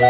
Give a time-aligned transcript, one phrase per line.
[0.00, 0.08] 今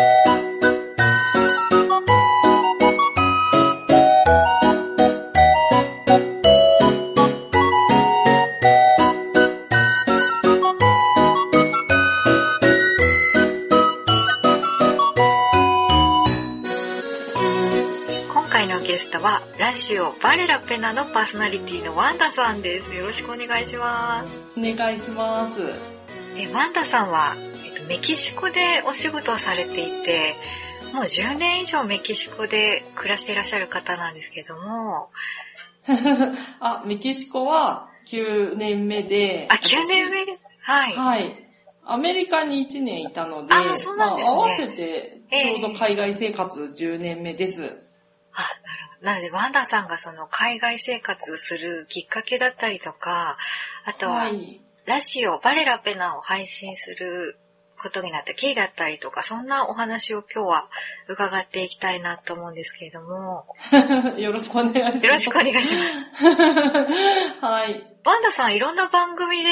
[18.49, 22.95] 回のゲストは、ラジオバレラペナのパーソナリティのワンダさんです。
[22.95, 24.41] よろしくお願いします。
[24.57, 25.61] お願いします。
[26.37, 27.50] えワンダさんは、えっと、
[27.91, 30.37] メキシコでお仕事をされていて、
[30.95, 35.09] もう10年以上メキシコで暮らしていらっしゃる方なんですけども、
[36.61, 39.49] あ、メキシコは9年目で。
[39.51, 40.95] あ、9年目で、はい。
[40.95, 41.35] はい。
[41.85, 47.61] アメリカに1年いたので、あそうなんですねまあ合わせてちょうど海外生活10年目です。
[47.61, 47.81] あ、なる
[49.01, 49.07] ほど。
[49.07, 53.37] なので、ワンダさんがその海外生活するきっかけだったりとか、
[53.85, 54.61] あとは、はい。
[54.87, 57.37] ラジオ、バレラペナを配信する
[57.81, 60.69] ことになった経緯だったりとか、そんなお話を今日は
[61.09, 63.47] 伺っていきたいなと思うんですけれども、
[64.19, 65.07] よろしくお願いします。
[65.07, 65.85] よろしくお願いしま
[66.19, 66.25] す。
[67.41, 67.87] はい。
[68.05, 69.51] ワンダさん、いろんな番組で、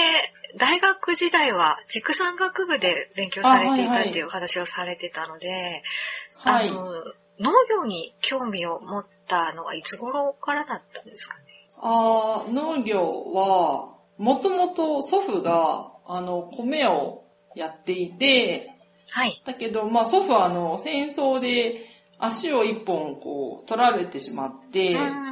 [0.57, 5.83] 大学時代は畜産学部で勉強されていたっていうお話をされてたので、
[6.39, 6.85] はいあの、
[7.39, 11.45] 農業に興味を持ったのはいつ頃からだったんですかね？
[11.81, 17.25] あー農業は、もともと祖父が、あの、米を
[17.59, 18.71] やっていて、
[19.11, 19.43] はい。
[19.45, 21.87] だけど、まあ祖父はあの、戦争で
[22.19, 25.29] 足を一本こう、取られてしまって、うん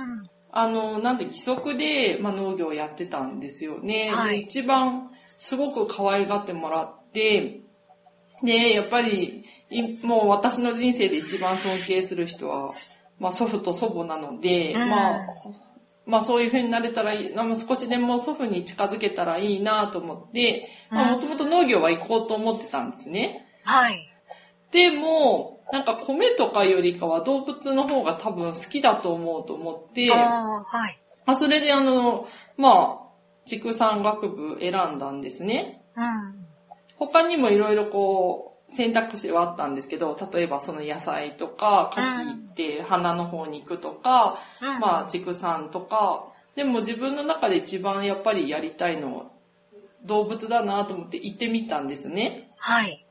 [0.59, 4.11] あの、なんで義足で、まあ、農業をやってたんですよね。
[4.11, 7.61] はいで一番すごく可愛がってもらって、
[8.43, 12.73] で、やっぱり、いもう私の人生で一番尊敬する人は、
[13.19, 15.21] まあ祖父と祖母なので、うんまあ、
[16.07, 23.47] まあそういう風になれたらいい、まあ少しでも祖父に近づけたらいいなと思って、まあうんもともと農業は行こうと思ってたんですね。
[23.65, 24.09] はい。
[24.71, 30.99] でも、なんか米とかよりかは動物の方が多分好きだと思うと思って、ああ、はい。
[31.25, 33.07] あ、それであの、まあ、
[33.47, 35.83] 畜産学部選んだんですね。
[35.97, 36.47] うん。
[36.97, 44.81] 他にもいろいろこう、選択肢はあったんですけど、例えばその野菜とか、柿って花の方に行くとか、うん。
[44.81, 49.27] まあ、畜産とか、でも自分の中で一番やっぱりやりたいのは
[50.05, 52.51] 動物だなと思って行ってみたんですね。
[52.59, 53.05] はい。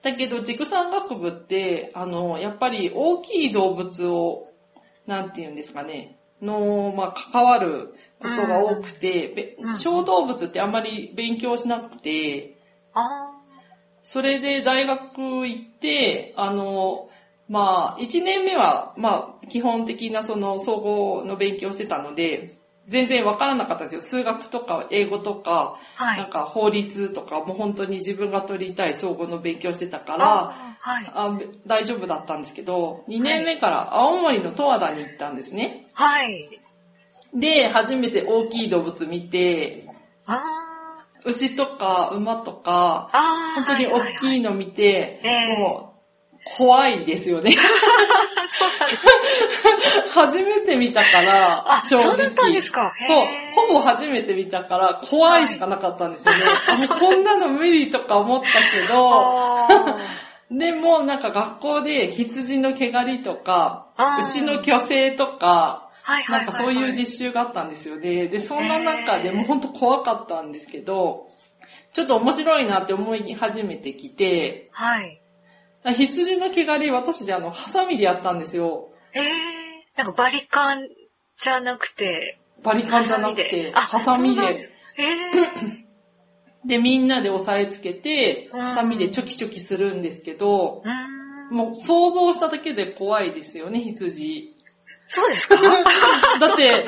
[0.00, 4.48] だけど、畜産学部って、あの、やっぱり大きい動物を、
[5.06, 9.76] なんて言うんですかね、の、まあ、関わることが多くて、べうん。
[9.76, 12.58] 小動物ってあんまり勉強しなくて、
[12.94, 13.31] あ
[14.02, 17.08] それで大学行って、あの、
[17.48, 22.54] まあ、1年目は、まあ、基本的なその総合の勉強をしてたので、
[22.86, 24.00] 全然わからなかったんですよ。
[24.00, 26.18] 数学とか英語とか、あ、はい。
[26.18, 31.12] なんか法律とか、もう本当に自分が取りたい総合の勉強してたから、あはい。
[31.14, 35.86] あ大丈夫だったんですけど、2年目から青森の十和田に行ったんですね。
[35.92, 36.48] はい。
[37.34, 39.86] で、初めて大きい動物見て、
[40.26, 40.42] あ
[41.24, 43.10] 牛とか馬とか、
[43.54, 44.50] 本当に大きいの。
[44.50, 45.94] の見て、ええも
[46.34, 47.56] う、怖いですよね。
[50.14, 52.92] 初めて見たから、あ、そうだったんですか。
[52.96, 56.40] へそうー、ほぼ初めて見たから、怖いしかなかったんですよね。
[56.68, 59.98] あもうこんなの無理とか思ったけど、あ
[60.50, 63.86] でもなんか学校で羊の毛刈りとか
[64.20, 66.46] 牛の虚勢とか、ーはいはいはいはい。
[66.46, 68.28] なんかそういう実習があったんですよね。
[68.28, 71.28] で、そんな中でえーもうほんと怖かったんですけど、
[71.92, 75.20] ちょっと面白いなって思い始めてきて、はい。
[75.84, 78.90] 羊の毛刈り私であの、ハサミでやったんですよ。
[79.14, 79.30] ええ
[79.96, 80.88] なんかバリカン
[81.36, 84.54] じゃなくて、バリカンじゃなくて、あハサミで。
[84.54, 85.86] ですええ
[86.64, 90.92] で、みんなで押さえつけて、うんハサミでチョキチョキするんですけどう、ー
[91.52, 91.56] ん。
[91.56, 94.54] もう想像しただけで怖いですよね、羊。
[95.14, 95.56] そうですか？
[96.40, 96.86] だって、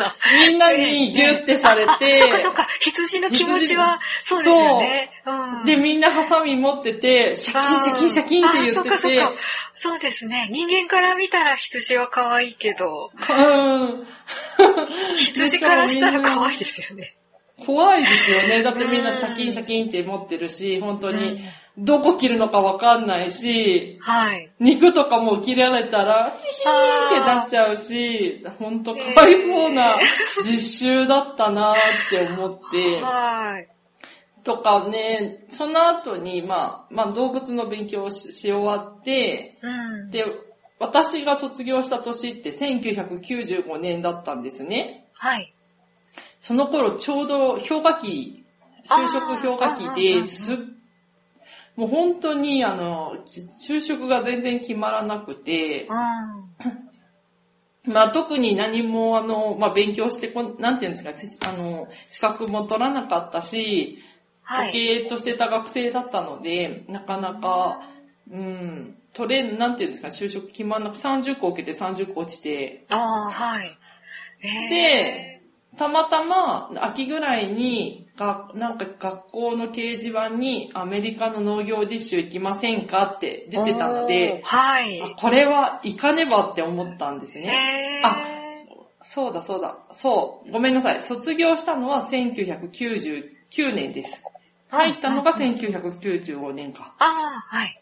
[0.48, 5.10] みんなにギュってされて、そっかそっか、羊の気持ちは、そうですよね。
[5.26, 5.64] うん。
[5.66, 9.08] で、みんなハサミ持ってて、シャキンシャキンシャキンって言ってあーそ
[9.80, 10.48] そそうですね。
[10.50, 14.06] 人間から見たら羊は可愛いけど、うん。
[15.18, 17.16] 羊からしたら可愛いですよね。
[17.66, 18.62] 怖いですよね。
[18.62, 21.44] だってみんなシャキンシャキンって持ってるし、本当に、
[21.76, 24.50] どこ切るのかわかんないし、はい。
[24.60, 29.96] 肉とかも切られたら、ヒヒーってなっちゃうし、本当かわいそうな
[30.44, 31.76] 実習だったなっ
[32.10, 33.68] て思って、はい。
[34.44, 39.70] とかね、その後に、まあ、まあ動物の勉強をしし終わって、う
[40.06, 40.10] ん。
[40.10, 40.24] で、
[40.78, 45.08] 私が卒業した年って1995年だったんですね。
[45.14, 45.52] はい。
[46.40, 48.44] その頃ちょうど氷河期、
[48.86, 50.56] 就職氷河期ですっ
[51.76, 53.16] もう本当に、あの、
[53.66, 55.92] 就職が全然決まらなくて、う
[57.90, 57.92] ん。
[57.92, 63.98] まあ特に何もあの、まあ勉強してこ、なんていうんですか、あの、資格も取らなかったし、
[64.42, 64.72] はい。
[64.72, 67.80] 経営としてた学生だったので、なかなか、
[68.30, 73.76] うん、取れん、なんていうんですか、就職決まんなく30個受けて30個落ちて、ああ、はい。
[74.42, 75.40] えーで、
[75.76, 85.02] たまたま秋ぐらいに、がなんか学校の掲示板にアメリカの農業実習行きませんかって出てたのではい。
[85.02, 88.00] あこれは行かねばって思ったんですね。
[88.02, 88.44] えー、あ
[89.02, 89.78] そうだそうだ。
[89.92, 90.50] そう。
[90.50, 91.02] ごめんなさい。
[91.02, 94.22] 卒業したのは1999年です。
[94.70, 96.94] 入ったのが1995年か。
[96.98, 97.80] ああ、はい。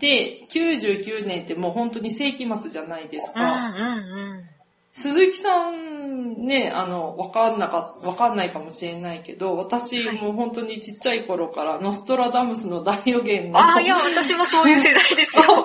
[0.00, 3.68] で、99年ってもう本当に世紀末じゃないですうんか。
[3.68, 4.44] うんうん。
[4.92, 15.44] 鈴木さんね、あの、わかんなか、わかんないかもしれないけど、私はいもう本当にちっちゃい頃からノストラダムスの大予言のああ、いや、私もそういう世代ですよ。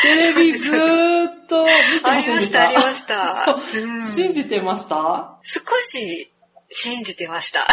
[0.00, 1.74] テレビずーっと見て
[2.04, 3.54] あませんでしりました、ありました。
[3.78, 5.38] うん信じてました？
[5.42, 6.32] 少し
[6.70, 7.66] 信じてました。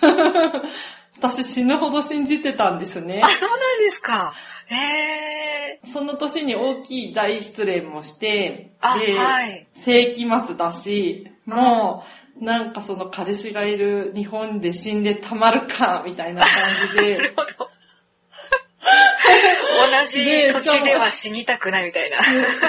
[1.22, 3.28] 私死ぬほど信じてたんですねあ、。
[3.28, 4.32] そうなんですか。
[4.70, 5.80] へえ。
[5.84, 9.66] その年に大きい大失恋もして、あ、で、はい。
[9.74, 12.04] 世紀末だし、も
[12.40, 16.50] う、なんかその彼氏がいる日本で死んでたまるか、みたいな感
[16.92, 17.70] じ なでる、ほど。
[20.00, 22.18] 同じ土地では死にたくないみたいな。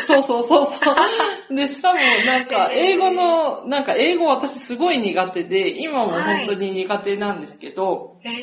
[0.05, 0.95] そうそうそうそう。
[1.55, 8.35] で、しかもなんか英語の、なんか英語私すごい苦手で、今も本当に苦手なんですけど、へえ。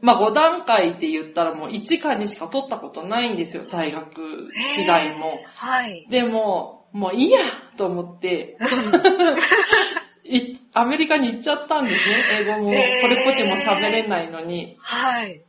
[0.00, 5.38] まあ5段階って言ったらもう1か2しか取ったことないんですよ、大学時代も。
[5.54, 6.06] はい。
[6.10, 7.38] でも、もういいや
[7.76, 8.56] と思って、
[10.24, 12.70] いアメリカに行っちゃったんですね、英語も。
[12.70, 14.76] これっぽっちも喋れないのに。
[14.80, 15.45] はい。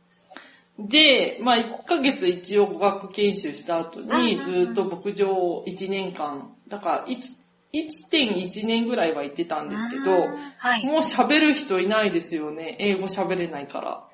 [0.78, 7.18] で、まあ1ヶ月一応語学研修した後に、ずっと牧場を1年間、だから1
[7.72, 10.86] 1.1年ぐらいは行ってたんですけど、うんはい。
[10.86, 14.04] もう喋る人いないですよね、英語喋れないから。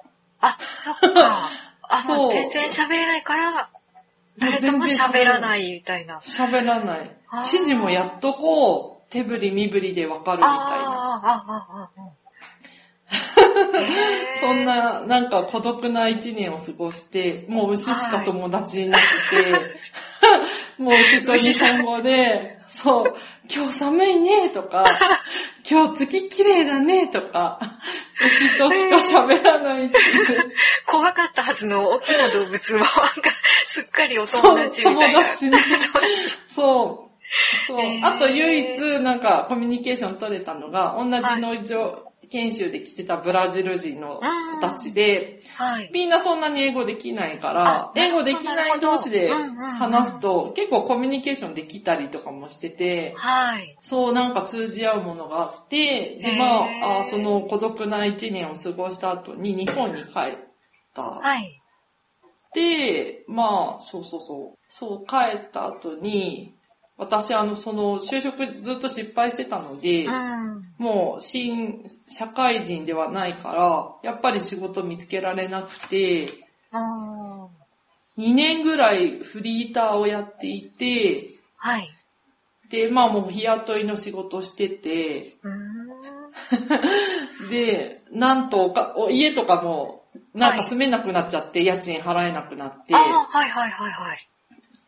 [0.40, 1.50] あ、そっか。
[1.82, 3.70] あ、そう全然喋れないから、
[4.38, 6.18] 誰とも喋らないみたいな。
[6.18, 7.16] 喋らない。
[7.34, 11.90] 指示もやっとこう、手振り身振りでわかるみたいな。
[14.40, 19.52] そんな、なんか孤独な一年を過ごして、もう牛しか友達いなくて、
[20.78, 23.14] もう牛と日本語で、そう、
[23.48, 24.84] 今日寒いねとか、
[25.68, 27.60] 今日月綺麗だねとか、
[28.20, 30.52] 牛としか喋らないっていう。
[30.86, 32.84] 怖かったはずの大きな動物も、
[33.70, 35.20] すっかりおそう、友達みたいな。
[35.20, 35.58] 友達ね。
[36.48, 37.04] そう。
[37.66, 42.03] そうあと唯一、なんかコミュニケーション取れたのが、同じ農場
[42.34, 44.20] 研修で来てたブラジル人の
[44.54, 45.90] 子たちで、はい。
[45.92, 49.30] みんなそんなに英語できないかあら、英語できない同士で
[49.78, 53.78] 話すと、結構コミュニケーションできたりとかもしてて、はい。
[53.80, 60.12] そうなんか通じ合うものがあって、で、まあ、あその孤独な一年を過ごした後に日本に帰っ
[60.92, 61.02] た。
[61.02, 61.62] はい。
[62.52, 64.58] で、まあ、そうそうそう。
[64.68, 66.56] そう、帰った後に、
[66.96, 70.74] 私、あの、その、就職ずっと失敗してたので、うん。
[70.78, 76.28] もう、新、社会人ではないから、やっぱり仕事見つけられなくて、
[76.70, 77.48] あ
[78.16, 81.90] 2年ぐらいフリーターをやっていて、はい。
[82.68, 87.50] で、まあもう日雇いの仕事してて、うーん。
[87.50, 94.28] で、なんとおかお家とかも、なんか住めなくなっちゃって、家賃払えなくなって、はいはいはいはい。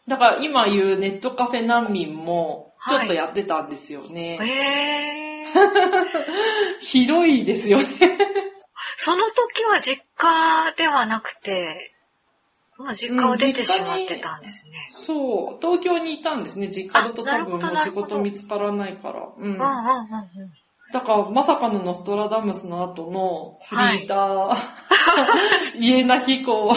[0.09, 4.39] だから今言うネットカフェ難民も、ちょっとはいやってたんですよね。
[4.41, 6.81] ええー。
[6.81, 7.85] ひどいですよね。
[8.99, 11.93] その時は実家ではなくて、
[12.79, 14.93] もう実家を出てしまってたんですね。
[14.95, 16.69] そう、東京にいたんですね。
[16.69, 19.29] 実家だと多分もう仕事見つからないから。
[19.37, 19.45] うん。
[19.45, 20.53] うんうんうんうん。
[20.93, 26.75] だから、まさかのノストラダムスの後のフリーター、 家なき子。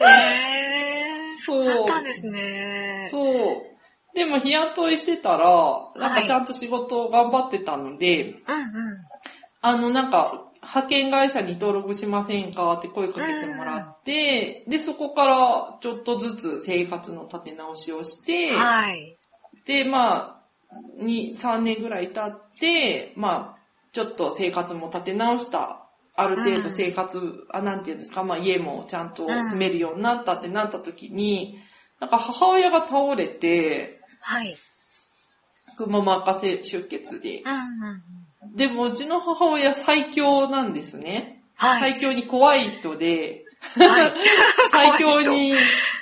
[0.00, 1.44] ええー。
[1.44, 3.08] そうだったんですね。
[3.10, 3.74] そう。
[4.14, 8.38] でも日雇いしてたら、なんかちゃんと仕事を頑張ってたので、うんうん。
[9.60, 19.18] あのなんか、派遣会社に登録しませんかって声かけてもらって、で、そこからちょっとずつ生活の立て直しをして、はい。
[19.66, 25.83] で、まあ、に、3年ぐらい経って、まあ、ちょっと生活も立て直した。
[26.16, 31.58] ある程度生活、あ、なんていうんですか、まあ家もちゃんと住めるようになったってなった時に、
[32.00, 34.56] なんか母親が倒れて、はい。
[35.76, 37.42] くも膜下出血で。
[37.42, 38.02] うんうん
[38.54, 41.42] でもうちの母親最強なんですね。
[41.56, 41.92] はい。
[41.92, 43.44] 最強に怖い人で、
[43.76, 44.12] はい。
[44.70, 45.54] 最強に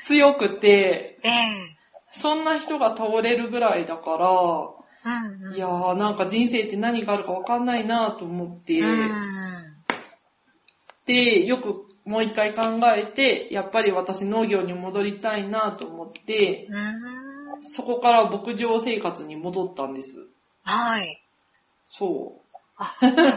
[0.03, 1.77] 強くて、 ええ
[2.13, 5.57] そんな人が倒れるぐらいだから、うんうん。
[5.57, 9.13] いやーなんか人生って何があるかわかんないなと思って、うん。
[11.07, 12.63] で、よくもう一回考
[12.97, 16.77] えて、やっぱり私農業に戻りたいなと思って、う
[17.59, 17.63] ん。
[17.63, 20.27] そこから牧場生活に戻ったんです。
[20.65, 21.23] はい。
[21.85, 22.57] そう。
[22.77, 22.93] あ、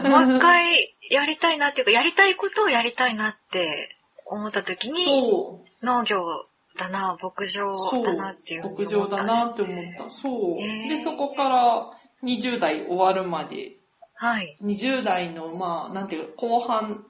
[0.08, 3.96] もう一回やりたいなっていうか、やりたいことをやりたいなって
[4.26, 5.86] 思った時に、そう。
[5.86, 6.46] 農業
[6.76, 7.72] だな、牧場。
[8.02, 10.10] だなっていうふうに牧場だなって思った。
[10.10, 10.60] そう。
[10.60, 11.90] へーで、そこから
[12.24, 13.76] 20代終わるまで、
[14.14, 14.56] はい。
[14.62, 17.06] 20代の、まあ、なんていうか、後半、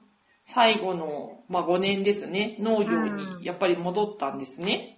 [0.49, 4.97] 最後の、まあ5年ですね、農業うんにやっぱり戻ったんですね。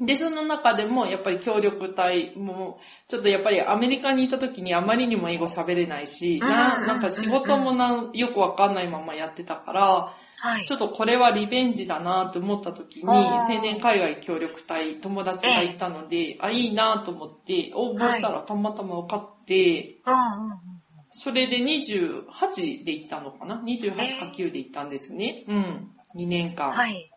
[0.00, 10.74] で、その中でも、やっぱり協力隊も、ちょっとやっぱりアメリカにいた時にあまりにも英語喋れないし、なうんなんか仕事もなんよくわかんないままやってたから、はいちょ。
[10.74, 20.75] っとこれはリベンジだなと思った時に、青年海外協力隊、友達がいたので、あ、いいなと思って、応募したらたまたま受かって、うんうんうん。
[21.18, 25.44] それで28で行ったのかな ?28 か9で行ったんですね。
[25.48, 25.90] うん。
[26.14, 26.70] 2年間。
[26.70, 27.10] はい。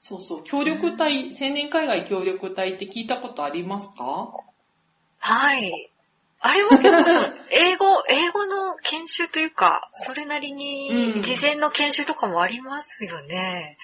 [0.00, 0.44] そうそう。
[0.44, 4.32] 協力隊、青年海外協力隊って聞いたことありますか？
[5.20, 5.92] はい。
[6.40, 13.78] あれも結構その、 英語、英語の研修というか、それなりうんに、事前の研修とかもありますよね。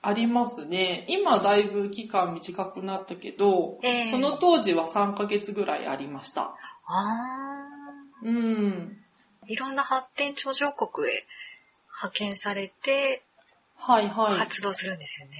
[0.00, 1.04] ありますね。
[1.08, 6.54] 今だいぶ期間短くなったけど、ええその当時は3ヶ月ぐらいありました。
[6.86, 7.67] あ
[8.22, 8.96] うん。
[9.46, 11.24] ーいろんな発展途上国へ
[11.96, 13.22] 派遣されて
[13.76, 14.36] はいはい。
[14.36, 15.34] 活動するんですよね。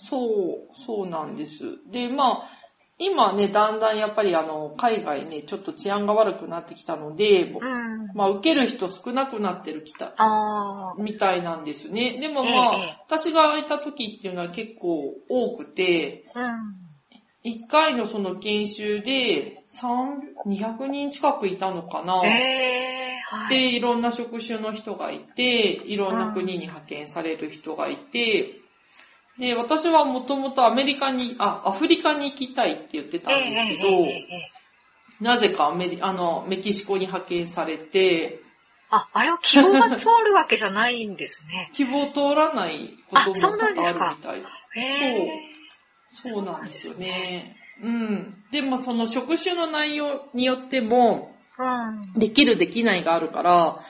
[0.00, 1.64] そう、そうなんです。
[1.90, 2.48] で、まあ、
[2.98, 8.06] 今ね、だんだんやっぱりあの、海外ね、ちょっと治安が悪くなってきたので、うん。
[8.14, 12.18] まあ、受ける人少なくなってるきた、あみたいなんですね。
[12.20, 16.40] でもまあ、ええ私がいた時っていうのは結構多くて、ー。
[16.40, 16.87] うん。
[17.44, 22.22] 1回のその研修で、3、200人近くいたのかな。
[22.26, 23.48] えー、はい。
[23.50, 28.56] で、いろんな職種の人がいて、いろんな国に派遣される人がいて、
[29.38, 34.58] で、私はもともとアメリカに、あ、アフリカに行きたいって言ってたんですけど、ええええええ
[35.20, 38.40] なぜかアメリあの、メキシコに派遣されて、
[38.90, 41.70] あ、あれは希望が通るわけじゃないんですね。
[41.74, 44.82] 希望通らないこともあそうなんですかあるみたい。
[44.82, 45.57] へえ
[46.08, 47.56] そうなんですよね。
[47.82, 48.44] うん。
[48.50, 52.18] でもその職種の内容によっても、うん。
[52.18, 53.80] できるできないがあるから、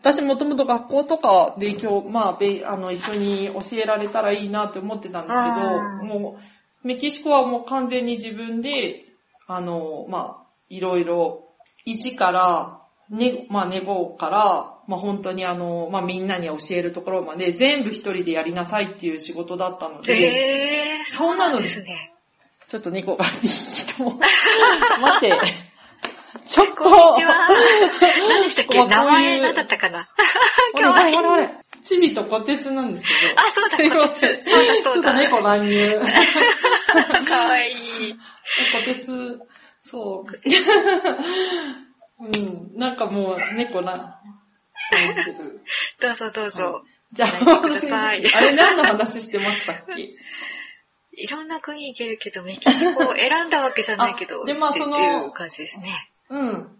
[0.00, 6.38] 私もともと学校とかで今日、まあ、べあの、一緒に教えられたらいいなって思ってたんですけうんど、も
[6.84, 9.04] う、メキシコはもう完全に自分で、
[9.46, 11.44] あの、まあ、いろいろ、
[11.84, 22.10] 一から、ね、まあ、ネゴから、まあ、本当にあの、まあ、みんなに教えるところまで全部一人でやりなさいっていう仕事だったのえで、ええそうなんですね。
[22.66, 24.12] ちょっと猫がいい人も、
[25.00, 25.38] 待って、
[26.46, 27.48] ちょっと、こんにちは。
[28.28, 28.78] 何でしたっけ？
[28.84, 30.08] 名前何だったかな？
[30.74, 31.50] かわいいあれ、あれ、
[31.84, 33.40] チビとコテツなんですけど。
[33.40, 34.42] あ、そうだ、すいません。
[34.42, 34.92] そうだ、そうだ。
[34.92, 36.00] ちょっと猫乱入。
[37.26, 38.14] かわいい。
[38.72, 39.38] コテツ、
[39.82, 40.32] そう。
[42.26, 44.18] うん、なんかもう猫な。
[46.00, 46.84] どうぞどうぞ。
[47.12, 50.14] じゃあ、くださいあれ何の話してましたっけ？
[51.20, 56.10] いろんな国行けるけど、メキシコを選んだわけじゃないけど、あでまあそのっていう感じですね。
[56.30, 56.78] うん。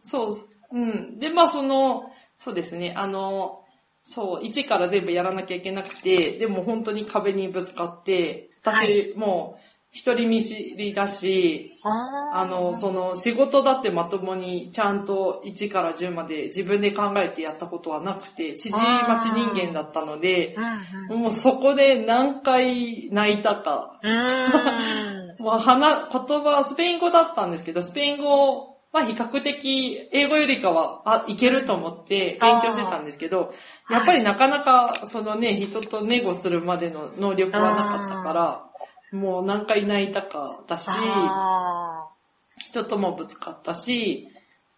[0.00, 0.36] そう、
[0.70, 1.18] うん。
[1.18, 3.62] で、まあその、そうですね、あの、
[4.06, 20.56] そう、一から全部やらなきゃいけなくて、でも本当に壁にぶつかって、私、はもう、一人見知りだし、ああの、その仕事だってまともにちゃんと1から10まで自分で考えてやったことはなくて、指示待ち人間だったので、
[21.08, 24.00] うんもうそこで何回泣いたか。
[25.38, 33.54] もう話、言葉、スペイン語だったんですけど、スペイン語は比較的英語よりかは、あ、いけると思って勉強してたんですけど、
[33.88, 38.64] やっぱりなかなかそのね、人とネゴするまでの能力はなかったから、
[39.14, 42.08] もう何回泣いたかだし、あ
[42.66, 44.28] 人ともぶつかったし、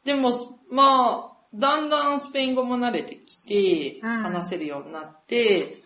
[0.05, 0.33] でも、
[0.71, 5.83] まあ、だんだんスペイン語も慣れてきて、うん話せるようになって、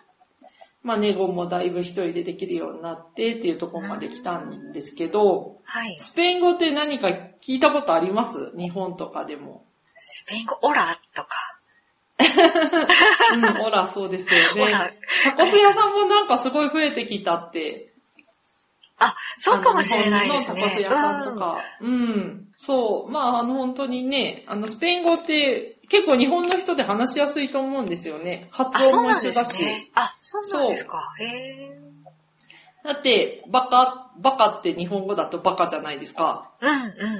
[0.82, 5.96] まあ、ネゴもだいぶ一人でできるようになってっていうところまで来たんですけど、ーはい。
[5.98, 8.50] スペイン語って何か聞いたことあります？
[8.56, 9.64] 日本とかでも。
[9.98, 11.28] スペイン語、オラとか。
[13.34, 14.62] うん、ほら、そうですよね。
[14.62, 14.90] オラ。
[15.36, 17.89] タコス屋さんもなんかすごい増えてきたって。
[19.00, 20.60] あ、そうかもしれないですね。
[20.60, 21.58] あのタコス屋さんとか。
[21.80, 22.48] うん。
[22.56, 23.10] そう。
[23.10, 28.48] まあ、あの、本当にね、あの、スペイン語って結構日本の人で話しやすいと思うんですよね。
[28.50, 29.54] 発音も一緒だし。
[29.54, 29.90] すね。
[29.94, 31.14] あ、そうなんですか。
[31.18, 31.80] へえ。
[32.84, 36.50] だって、バカ、バカって日本語だとバカじゃないですか。
[36.60, 36.74] うんう
[37.16, 37.18] ん。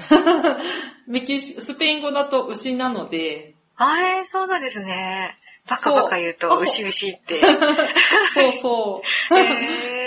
[1.09, 5.39] メキシ、スペイン語だと牛なので、あれ、そうなんですね。
[5.67, 7.41] バカバカ言うと、そう牛牛って。
[8.35, 9.35] そうそう。
[9.41, 10.00] へー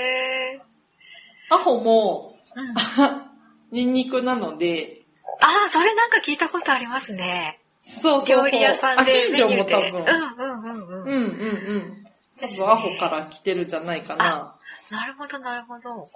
[1.54, 2.74] アホもうん、
[3.72, 5.02] ニンニクなので、
[5.42, 7.60] ああ、それなんか聞いたことありますね。
[7.82, 8.44] そうそうそう。
[8.46, 9.92] 料理屋さんでメニューで。
[9.92, 10.04] も多分。
[10.04, 11.04] うんうんうんうん。
[11.04, 12.04] うんうんうん。
[12.40, 14.56] 多分アホから来てるんじゃないかな。
[14.90, 16.08] なるほどなるほど。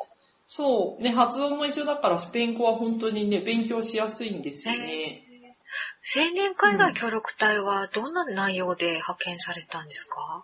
[0.46, 1.03] そう。
[1.03, 5.24] ね、発音も一緒だからスペイン語は本当にね、勉強しやすいんですよね。
[6.15, 10.44] 青年海外協力隊はどんな内容で派遣されたんですか？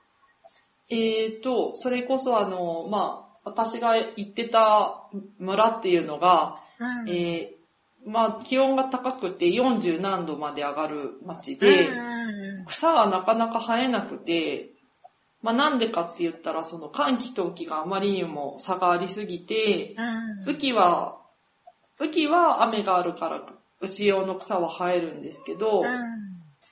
[0.90, 7.10] えーと、それこそあの、まあ、私が行ってた村っていうのが、うん。
[7.10, 7.64] えー
[8.06, 14.70] まあ、気温が高くて40何度まで上がる町うんで、うん草がなかなか生えなくて、
[15.42, 20.44] まあなんでかって言ったら、その寒気と雨季があまりにも差がありすぎて、うん。
[20.50, 21.20] 雨季は、
[22.00, 23.42] 雨季は雨があるから
[23.82, 25.86] 牛用の草は生えるんですけど、うん。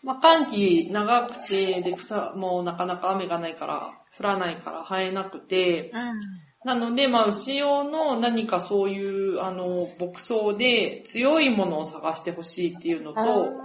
[0.04, 6.41] まあ寒気長くて、で草もうなかなか雨がないから、降らないから生えなくて、うん。
[6.64, 13.58] なので、まあ、牛用の何かそういう、あの、牧草で強いものを探してほしいっていうのと、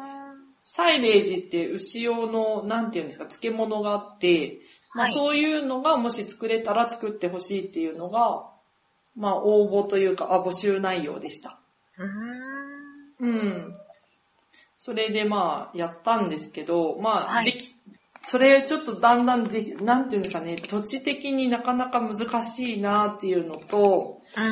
[0.64, 4.60] サイレージって牛用の、なんていうんですか、漬物があって、
[4.94, 8.48] まあ、はいそういうのがもし作れたら作ってほしいっていうのが、
[9.14, 11.58] まあ、応募というか、あ、募集内容でした。
[13.20, 13.28] うん。
[13.28, 13.74] うん。
[14.78, 17.75] それでまあ、やったんですけど、まあ、はいでき、
[18.28, 24.42] それちょっとだんだんで、なんていうんですかね、土地的になかなか難しいなっていうのと、うん。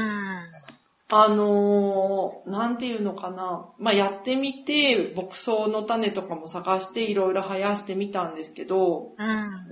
[1.11, 3.69] あのー、なんていうのかな。
[3.81, 9.11] まあ、やってみて、牧草の種とかも探していろいろ生やしてみたんですけど、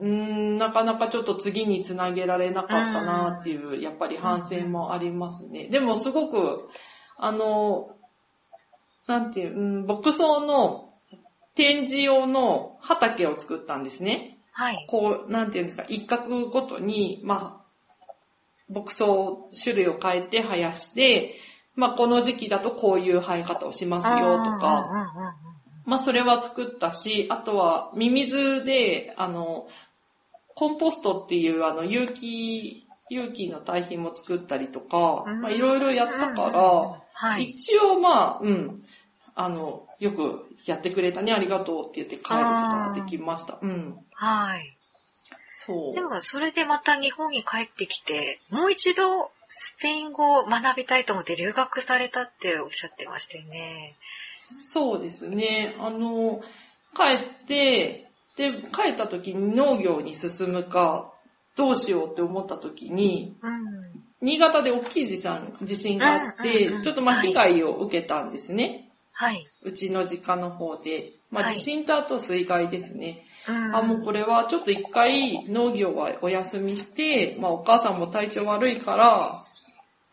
[0.01, 0.55] うん。
[0.55, 5.69] ん、なかなかちょっと次につなげられなかったなっていう、やっぱり反省もありますね。
[5.69, 6.69] でもすごく、
[7.19, 7.95] あの、
[9.07, 10.89] なんていう、うん、牧草の
[11.55, 14.39] 展示用の畑を作ったんですね。
[14.53, 14.87] はい。
[14.89, 19.05] こう、なんていうんですか、一角ごとに、まあ、牧草
[19.63, 21.37] 種類を変えて生やして、
[21.75, 25.35] まあ、この時期だとこういう生え方をしますよとか、
[25.85, 29.69] まあ、それは作ったし、あとは、ミミズで、あの、
[30.55, 37.51] コンポストっていう、あの、有機、有機の堆肥も作ったりとか、うんまあ、いろいろやったから、はい。
[37.51, 38.83] 一応まあ、うん、
[39.35, 43.59] あの、よくやってくれたね、ありがとうって言って帰ることができました。
[43.61, 43.99] うん。
[44.13, 44.77] はい。
[45.55, 45.95] そう。
[45.95, 53.97] でも、それでまた日本に帰ってきて、もう一度スペイン語を学びたいと思って留学されたっておっしゃってましたよね。
[54.45, 55.77] そうですね。
[55.79, 56.43] あの、
[56.97, 61.13] 帰って、で、帰った時に農業に進むか、
[61.57, 63.63] どうしようって思った時に、うん。
[64.23, 68.92] 新潟で大きい地震地震があって、ちょっとまあはい被害を受けたんですね。
[69.13, 69.47] はい。
[69.63, 71.13] うちの実家の方で。
[71.31, 73.25] まあはい地震とあと水害ですね。
[73.49, 73.77] うん。
[73.77, 79.43] あ、もうこれはちょっと一回農業はお休みして、まあお母さんも体調悪いから、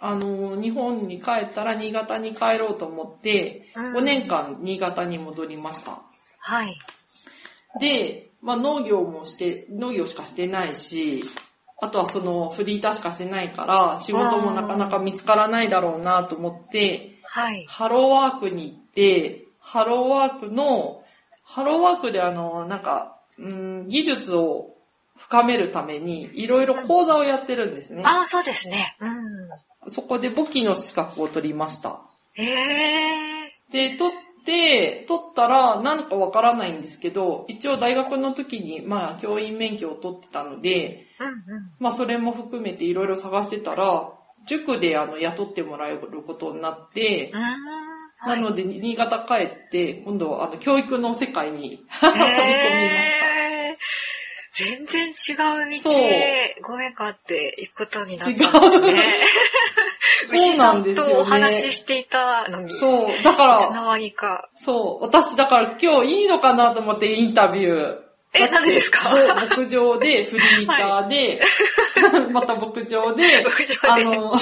[0.01, 5.99] あの、日本に帰ったら新潟に帰ろうと思って、うん5年間新潟に戻りました。
[6.39, 6.79] はい。
[7.81, 11.23] で、まあ農業もして、農業しかしてないし、
[11.81, 17.65] あとはそのフリーターしかしてないから、仕事もなかなか見つからないだろうなと思って、はい。
[17.67, 21.03] ハローワークに行って、ハローワークの、
[21.43, 24.75] ハローワークであの、なんか、うん、技術を
[25.15, 28.03] 深めるために、いろいろ講座をやってるんですね。
[28.05, 28.97] ああ、そうですね。
[28.99, 29.05] う
[29.87, 29.89] ん。
[29.89, 32.01] そこで簿記の資格を取りました。
[32.33, 33.47] へえ。
[33.71, 41.35] で、取って、取ったら、なんかわからないんですけど、一応大学の時に、まあ、教員免許を取ってたので、うんうん。
[41.79, 44.09] まあ、それも含めていろいろ探してたら、
[44.45, 47.78] 塾であの、雇ってもらえることになってう、ーん。
[48.25, 52.35] なので、新潟帰って、今度はあの、教育の世界に 飛び込みま
[53.05, 53.29] した。
[54.51, 59.13] 全然違う道へご縁があって行くことになったん違ですね。
[60.25, 61.13] そうなんですよね。
[61.13, 64.49] とお話ししていたのに、そう、だから、いつの間にか。
[64.55, 67.97] そう、私だから今日いいのかなと思ってインタビュー。
[68.33, 69.09] え、なんでですか？
[69.49, 71.41] 牧場で、フリーターで、
[72.31, 73.79] また牧場で、牧場で。
[73.87, 74.35] あの、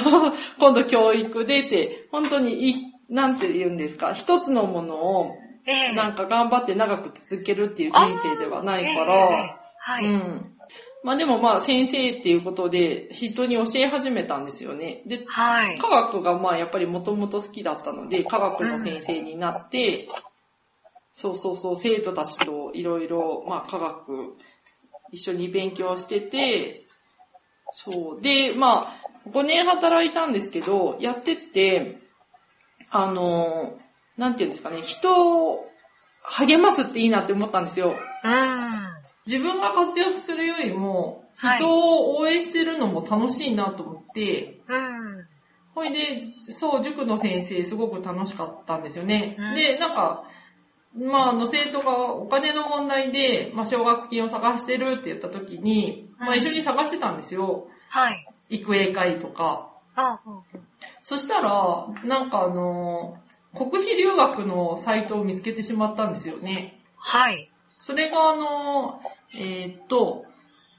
[0.58, 2.74] 今度教育でって、本当にい、
[3.08, 10.06] なんて言うんですか、一つのものを、ええなんか頑張って長く続けるっていう人生ではないかええら、はい。
[10.06, 10.52] うん。
[11.02, 15.02] まあでもまあ先生っていうことで人に教え始めたんですよね。
[15.06, 15.78] で、はい。
[15.78, 20.08] 科学がまあやっぱりもともと好きだったので、科学の先生になって、
[21.12, 24.36] そうそうそう、生徒たちといろいろ、まあ科学
[25.10, 26.86] 一緒に勉強してて、
[27.72, 28.22] そう。
[28.22, 32.07] で、まあ、5年働いたんですけど、やってって、
[32.90, 33.78] あの、
[34.16, 35.68] なんていうんですかね、人を
[36.22, 37.94] 励ますっていいなって思ったんですよ。
[38.24, 38.88] うん。
[39.26, 45.24] 自分が活躍するよりも、はい人を応援してるのも楽しいなと思って、うん。
[45.72, 49.36] ほいで、そう、塾の先生すごく楽しかったんですよね。
[49.38, 50.24] うんで、なんか、
[50.96, 57.68] まあ、あの、生徒がお金の問題で、まあ、奨学金を探してるって言った時に、まあ、うん一緒に探してたんですよ。
[57.88, 58.26] はい。
[58.48, 59.70] 育英会とか。
[61.08, 63.16] あそしたら、なんかあの、
[63.54, 66.82] 国費留学のサイトを見つけてしまったんですよね。
[66.96, 67.48] はい。
[67.78, 69.00] それがあの、
[69.34, 70.26] えーっと、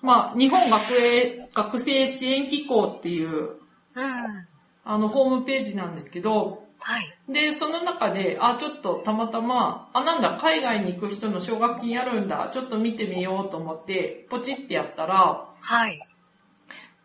[0.01, 3.55] まあ、日本学営、学生支援機構っていう、
[3.95, 4.47] うん。
[4.85, 7.13] あの、ホームページなんですけど、はい。
[7.27, 15.99] で、その中で、あ、ちょっとたまたま、あ、なんだ、海外に行く人の奨学金あるんだ、ちょっと見てみようと思って、ポチってやったら、はい。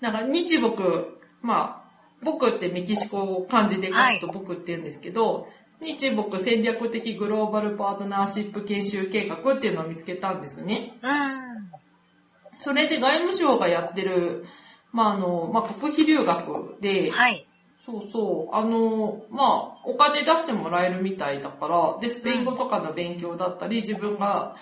[0.01, 1.84] なんか日僕、まあ、
[2.25, 5.49] 僕ってメキシコを漢字で書くと僕って言うんですけど、
[5.81, 10.99] 日僕戦略的グローバルパートナーシップ研修計画っていうのを見つけたんですね。
[11.03, 12.61] うん。
[12.61, 14.47] それで外務省がやってる、
[14.93, 17.47] まあ、あの、まあ、国費留学で、はい。
[17.85, 18.55] そうそう。
[18.57, 24.57] あの、まあ、お金出してもらえるみたいだから、で、スペイン語とかの勉強だったり、自分が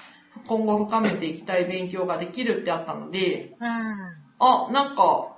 [0.49, 3.69] 今後深めていきたい勉強ができるってあったので、うん。
[3.69, 5.32] あ、なんか、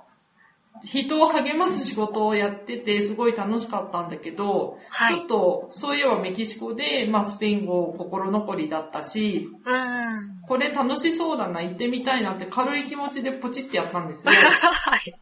[0.83, 10.41] 人を励ます仕事をやってて、すごい楽しかったんだけど、はいちょっと、そういえばメキシコで、まあ、スペイン語心残りだったし、うん。
[10.47, 14.33] これ楽しそうだな、行ってみたいなって軽い気持ちでポチってやったんですよ。
[14.35, 15.15] はい。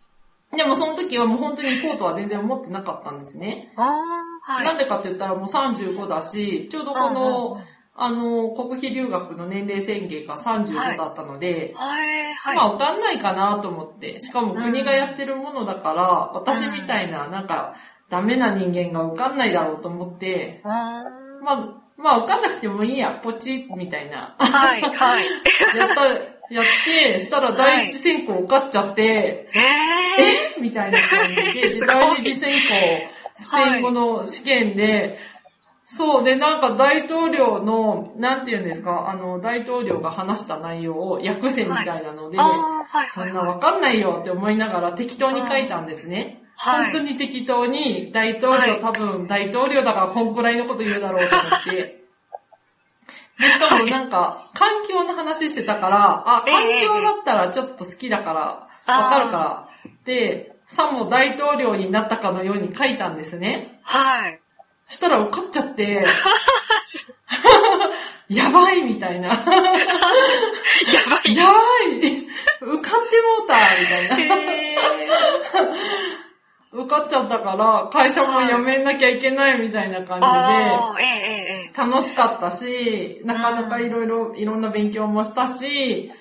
[0.56, 3.74] でもその時はもう本当に行こうとは全然思ってなかったんですね。
[3.76, 4.66] はい。
[4.66, 7.62] なんでかって言ったらもう35だし、ちょうどこの、
[7.96, 12.56] あの、国費留学の年齢宣言が35だったので、はい、はい。
[12.56, 14.20] まあ、わかんないかなと思って。
[14.20, 16.04] しかも国がやってるものだから、
[16.34, 17.76] 私みたいな、なんか、
[18.10, 24.36] ダメな人間が受かんないだろうと思って、うーんまあ、まあ、受かんなくてもいいや、ポチみたいな。
[24.40, 25.26] はい、はい。
[25.78, 26.06] やった、
[26.54, 31.44] やって、したら第一選考受かっちゃって、ええみたいな感じで、
[31.86, 35.20] 第二次選考、スペイン語の試験で、
[35.96, 42.50] そう、で、なんか大統領の、なんて言うんですか、あの、大統領が話した内容を訳せみたいなので、はい、
[42.90, 43.10] はい。
[43.12, 46.42] そんなわかんないよって思いながら適当に書いたんですね。
[46.56, 46.92] はい。
[46.92, 52.00] 本当に適当に大統領、はい多分大統領だからこんくらいのこと言うだろうと思って。
[53.40, 59.68] で、しかもなんか、環境の話してたから、あ、え環え境だったらちょっと好きだから、わかるから。
[60.06, 63.80] で、さも大統領になったかのように書いたんですね。
[63.84, 64.43] はい。
[64.94, 66.06] したら受かっちゃって、
[68.30, 69.30] やばいみたいな。
[69.30, 69.44] やや
[71.10, 71.36] ばい。
[71.36, 71.44] ば
[71.90, 71.98] い
[72.62, 74.18] 受かってもうたみたいな。
[74.18, 74.78] へ
[76.74, 80.34] 受かっちゃったから、会社も辞めなきゃいけないみたいな感じで、
[81.78, 86.12] 楽しかったし、なかなかいろいろ、いろんな勉強もしたし。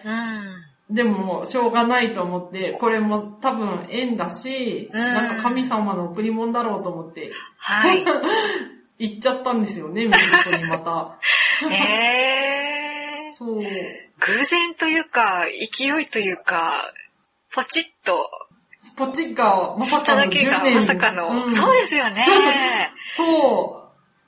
[0.92, 8.04] でも、しょうがないと思って、これも多分縁だし、うんなんか神様の贈り物だろうと思って、はい。
[8.98, 11.18] 行っちゃったんですよね、メキシコにまた。
[11.72, 13.56] ええそう。
[13.58, 16.92] 偶然というか、勢いというか、
[17.52, 18.30] ポチッと
[18.96, 20.74] ポチッがまさかのだけが10年。
[20.76, 22.26] まさかの、うんそうですよね。
[23.06, 23.81] そう。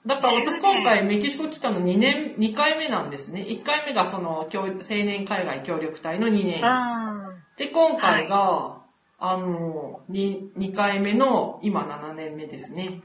[0.07, 3.43] だから私10年今回メキシコ来たの2年、2回目なんですね。
[3.43, 6.63] 1回目がその教青年海外協力隊の2年。
[6.63, 7.43] うん。
[7.57, 8.83] で、今回が、
[9.19, 13.01] あの2、2回目の今7年目ですね。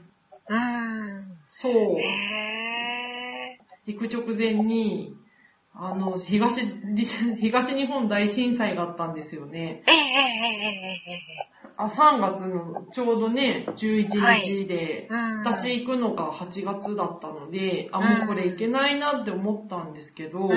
[0.48, 1.38] うん。
[1.46, 1.72] そう。
[1.98, 5.16] へ行く直前に、
[5.74, 6.66] あの、東、
[7.40, 9.82] 東日本大震災があったんですよね。
[9.86, 11.49] ええええええええ
[11.84, 14.08] あ、3月のちょうどね、11
[14.42, 15.38] 日で、うん。
[15.40, 20.56] 私行くのが8月だったので、あ、うんもうこれ行けないなって思ったんですけど、うん。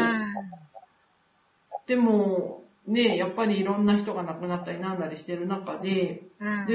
[1.88, 6.68] でも、ね、やっぱりいろんな人が亡くなったりなんだりしてる中で、うん。
[6.68, 6.74] で、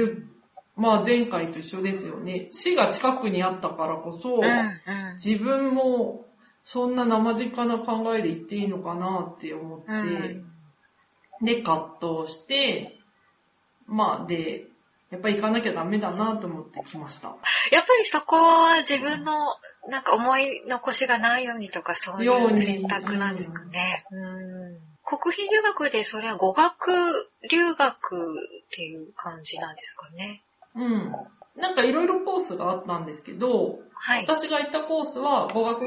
[0.75, 2.47] まあ前回と一緒ですよね。
[2.51, 4.41] 死が近くにあったからこそ。
[5.23, 6.25] 自分も
[6.63, 10.45] そんな生近な考えで言っていいのかなって思って、うん
[11.41, 12.98] で、葛藤して、
[13.89, 14.65] まあで、
[15.11, 17.29] やっぱり行かなきゃダメだなと思って来ました。
[17.71, 19.33] やっぱりそこは自分の
[19.89, 24.05] なんか思い残しがないようにとかそういう選択なんですかね。
[24.11, 24.89] うん。
[25.03, 30.43] 国費留学でそれは語学留学っていう感じなんですかね。
[30.75, 31.11] うん。
[31.55, 34.23] なんかいろいろコースがあったんですけど、はい。
[34.23, 35.81] 私が行ったコースは語学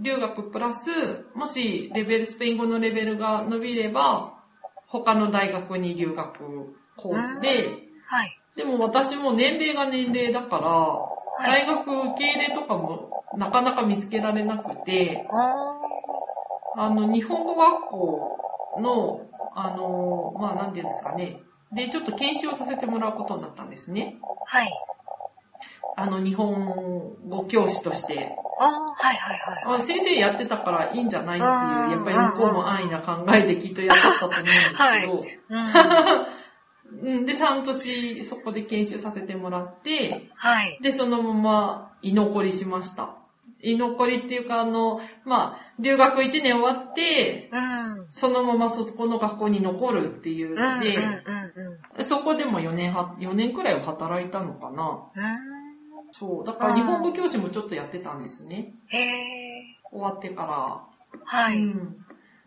[0.00, 0.90] 留学プラス、
[1.34, 4.34] もしレベル、スペイン語のレベルが伸びれば、
[4.86, 8.40] 他の大学に留学コースで、はい。
[8.56, 11.64] でも私も年齢が年齢だから、はい。
[11.64, 15.78] 大学受け入れとかもなかなか見つけられなくて、あ
[16.76, 18.38] あの、日本語学校
[18.80, 19.20] の、
[19.54, 21.42] あの、まあ、なんていうんですかね。
[21.72, 24.16] で、ちょっと研修をさせてもらうことになったんですね。
[24.22, 24.70] ーはい。
[25.96, 28.32] あの、日本語教師として。
[28.60, 29.76] ああ、はいはいはい。
[29.76, 36.28] あ先生やってたからいいんじゃないっていう、うんやっぱり向こうも安易な考えできっとやってたと思うんですけど、はいうん。
[36.90, 40.78] うんで、3年そこで研修させてもらって、はい。
[40.82, 43.14] で、そのまま居残りしました。
[43.60, 48.06] 居残りっていうか、あの、まあ、留学1年終わって、うん。
[48.10, 50.58] そのままそこの学校に残るっていううん。
[50.58, 50.78] うん。
[50.78, 51.04] ので、うん。
[51.98, 52.04] うん。
[52.04, 55.10] そこでも4年は、4年くらいは働いたのかな。
[55.14, 55.58] うん
[56.12, 56.44] そう。
[56.44, 58.72] だから日本語教師もちょっとやってたんですね。
[58.86, 59.62] へえ。
[59.90, 60.46] 終わってか
[61.12, 61.20] ら。
[61.24, 61.58] はい。
[61.58, 61.96] うん。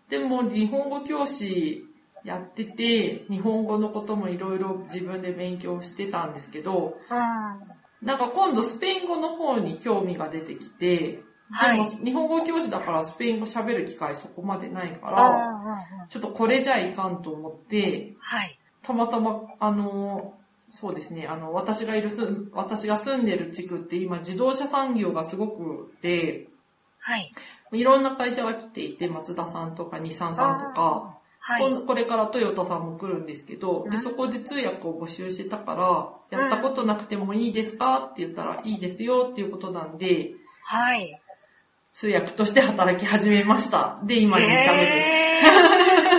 [0.10, 1.86] でも日本語教師
[2.23, 8.05] やってて、日本語のこともいろいろ自分で勉強してたんですけど、うん。
[8.05, 18.57] なんか今度スペイン語の方に興味が出てきて、はいでも日本語教師だからスペイン語喋る機会そこまでないかあら、あ、ちょっとこれじゃいかんと思って、はい。
[18.81, 20.36] たまたま、あの、
[20.69, 26.47] そうですね、あの、私がいるす、私が住んでる地区って今自動車産業がすごくで、
[26.99, 27.34] はい。
[27.73, 31.82] いろんな会社が来ていて、松田さんとか日産さんとか、はい。
[31.86, 35.75] これからトヨタさんも来るんですけど、で、うんそこで通訳を募集してたか
[36.32, 41.19] ら、やったことなくてもいいですかって言ったら、いいですよっていうことなんで、はい。
[41.91, 43.99] 通訳として働き始めました。
[44.04, 45.08] で、今2回目です。
[45.08, 45.41] へ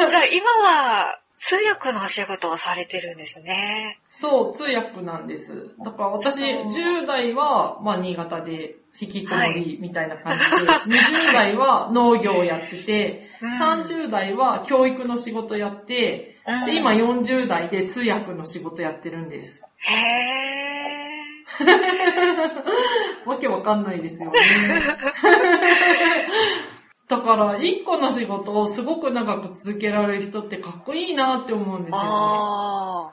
[0.05, 3.99] ーじゃあ今は通訳のお仕事をされてるんですね。
[4.09, 5.71] そう、通訳なんです。
[5.85, 10.41] だから私、そう10代は、まあ、新潟で引きこもりみたいな感じ
[10.89, 13.29] で、 20代は農業をやってて、
[13.61, 19.61] 30代は教育の仕事やって、うんで、今40代で通訳の仕事やってるんです。
[19.79, 20.43] へ
[23.27, 24.39] わけわかんないですよね。
[27.09, 31.97] だから、一個の仕事をすごく長く続けられる人ってかっこいいなって思うんですー。
[31.97, 32.09] よね。
[32.11, 33.13] ああ。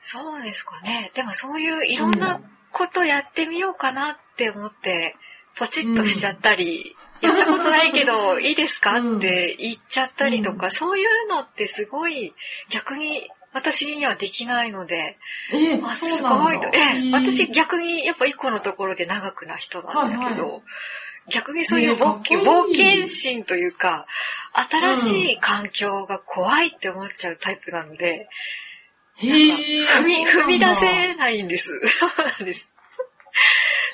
[0.00, 1.10] そうですかね。
[1.14, 2.40] でもそういういろんな
[2.72, 5.16] ことやってみようかなって思って、
[5.56, 8.98] ポチッとしちゃったり、やったことないけど、いいですか？
[8.98, 12.34] うんって言っちゃったりとか、うそういうのってすごい
[12.70, 15.18] 逆に私にはできないので、
[15.52, 16.68] えあ、すごいと。
[16.68, 20.62] え私逆にやっぱ一個のところで長くな人なんですけど、はい
[21.30, 24.06] 逆にそういう冒険っこいい冒険心というか、
[24.52, 28.28] 新しい環境が怖いって思っちゃうタイプなので、
[29.16, 31.70] へぇ踏み、踏み出せないんです。
[31.98, 32.68] そうなんです。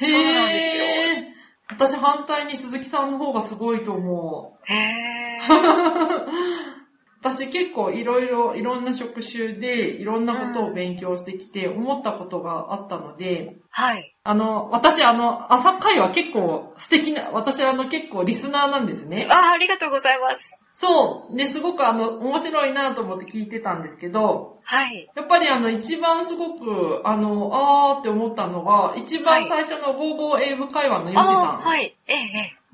[0.01, 1.33] へそうなんですよー
[1.71, 4.73] 私反対に鈴木さんの方がすごいと思う。
[4.73, 5.39] へえ。
[7.23, 14.13] 私結構いろいろ、いろんな職種でいろんなことを勉強してきて思ったことがあったので、はい。
[14.25, 19.29] あの、私あの、朝会は結構素敵な、私あの結構リスナーなんですね。
[19.31, 20.61] あありがとうございます。
[20.73, 21.37] そう。
[21.37, 25.09] で、すごくあの、面白いなと思って聞いてたんですけど、はい。
[25.15, 31.35] やっぱりあの、一番すごく、あの、あーって思ったのが、一番最初の55英語会話のヨシあさん。
[31.35, 31.97] あはい。
[32.09, 32.21] ええ、え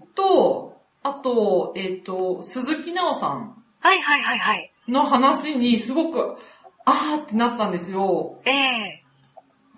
[0.03, 0.07] え。
[0.15, 4.73] と、あと、えっ、と、鈴木奈緒さんはいはいはいはい。
[4.89, 6.37] の話にすごく、
[6.85, 8.41] あーってなったんですよ。
[8.45, 9.03] ええ。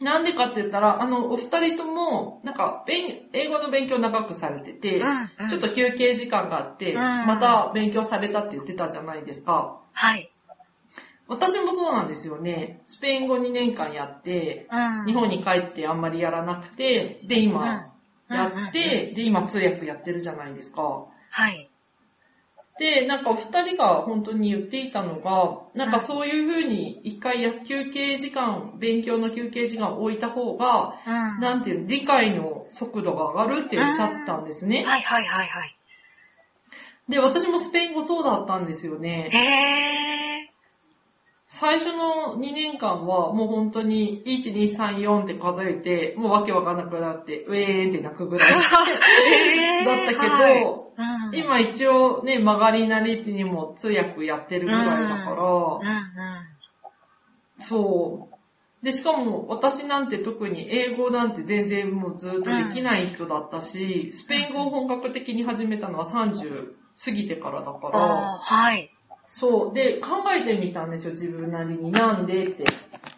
[0.00, 9.78] なんでかって言ったら、あの、お二人とも、なんか、勉英語の勉強長くされてて、うんうんちょっと休憩時間があって、うんまた勉強されたって言ってたじゃないですか。
[9.92, 10.30] はい。
[11.28, 12.80] 私もそうなんですよね。
[12.86, 17.86] スペイン語2年間やって、うん日本に帰ってあんまりやらなくて、で、今、
[18.28, 21.04] うんやって、で、今通訳やってるじゃないですか。
[21.30, 21.69] はい。
[22.78, 34.85] で、なんかお二人が本当に言っていたのが、なんかそういう風に一回や休憩時間、勉強の休憩時間を置いた方が、うんなんていうの、理解の速度が上がるっておっしゃってたんですね。
[34.85, 35.76] はいはいはいはい。
[37.09, 39.28] で、私もスペイン語そうだったんですよね。
[39.30, 40.29] へー。
[41.52, 51.34] 最初の2年間はもう本当に1、2、3、4って数えて、もうわけわかんなくなって、ウェーンって泣くぐらい だへーったけど、はい。
[51.34, 51.36] うん。
[51.36, 55.86] 今一応ね、曲がりなりにも通訳やってるぐらいだから、うん。
[55.86, 55.94] うん。
[57.58, 58.84] そう。
[58.84, 68.88] で、しかも私なんて特に英語なんて全然もうずっとできない人だったし、スペイン語を本格的に始めたのは30過ぎてからだから、はい。
[69.30, 69.74] そう。
[69.74, 71.92] で、考えてみたんですよ、自分なりに。
[71.92, 72.64] なんでって。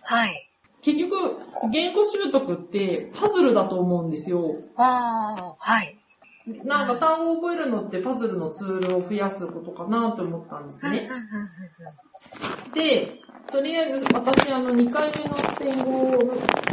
[0.02, 0.50] はい。
[0.82, 1.38] 結局、
[1.72, 4.56] 言語習得ってパズルだと思うんですよ。
[4.76, 5.98] ああ、はい。
[6.64, 11.08] なんか単語を覚えるのってパズルのツールを増やすことかなと思ったんですね。
[12.74, 13.20] で、
[13.50, 16.10] とりあえず私あの2回目のスペイン語を、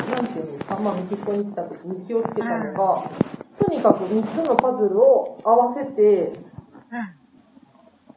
[0.10, 3.10] なんていうのか、まあメキシコに来た時に気をつけたのが、
[3.60, 6.34] とにかく3つのパズルを合わせて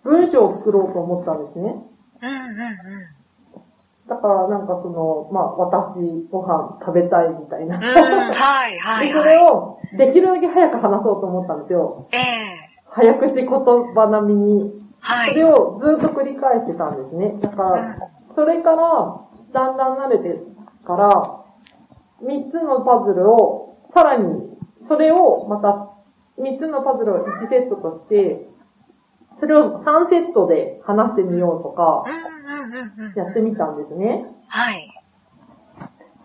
[0.04, 1.62] 文章を作ろうと思ったんですね。
[1.62, 3.22] うんうんうん
[4.08, 5.94] だからなんかその、まあ私
[6.30, 7.78] ご飯食べたいみたいな。
[7.78, 7.84] うん。
[7.84, 9.28] うん、はいはいで、そはい。
[9.28, 12.08] れをできるだけ早く話そうと思ったんですよ。
[12.12, 12.20] ええ
[12.90, 14.82] 早口言葉並みに。
[15.00, 15.30] はい。
[15.30, 17.38] それをずっと繰り返してたんですね。
[17.40, 17.96] だから、
[18.34, 19.20] それから、
[19.52, 20.42] だんだん慣れて
[20.84, 21.08] から、
[22.22, 25.88] 3つのパズルを、さらに、それをまた、
[26.42, 28.48] 3つのパズルを1セットとして、
[29.42, 32.04] それを3セットで話してみようとか。
[33.16, 34.24] やってみたんですね。
[34.46, 34.88] はい。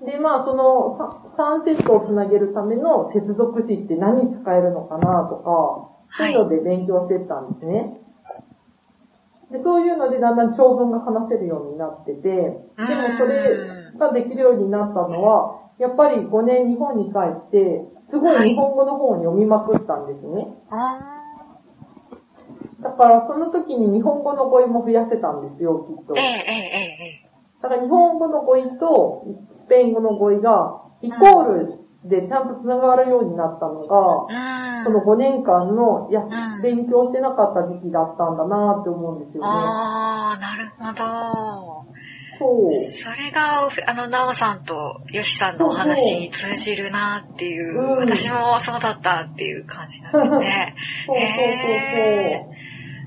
[0.06, 1.00] で、まあ、その
[1.36, 7.98] 3セットをつなげるための接続詞って何に使えるのかなとか、そういうので勉強していったんですね。
[9.50, 20.54] で、そういうのでだんだん長文が話せるようになってて、でもそれができるようになったのは、やっぱり5年日本に帰って、すごい日本語の本を読みまくったんですね。
[20.70, 21.17] あ
[22.88, 26.24] だからその時に日本語の語彙も増やせたんですよ、きっとーええ。
[26.24, 26.58] ええ
[27.22, 27.28] ええ
[27.62, 34.84] だから日本語の語彙とスペイン語の語彙がイコールでちゃんと繋がるようになったのが、ええ。
[34.86, 39.50] その5年間のやん勉強してなかった時期だったんだなって思うんですよね。
[39.50, 41.78] ああ、なるほど。
[42.40, 42.92] そう。
[42.92, 50.76] それが、あの、なおさんとよしさんのお話に通じるなっていう、うん私もそうだったっていう感じなんですね。
[51.08, 52.57] そうそうそうそう。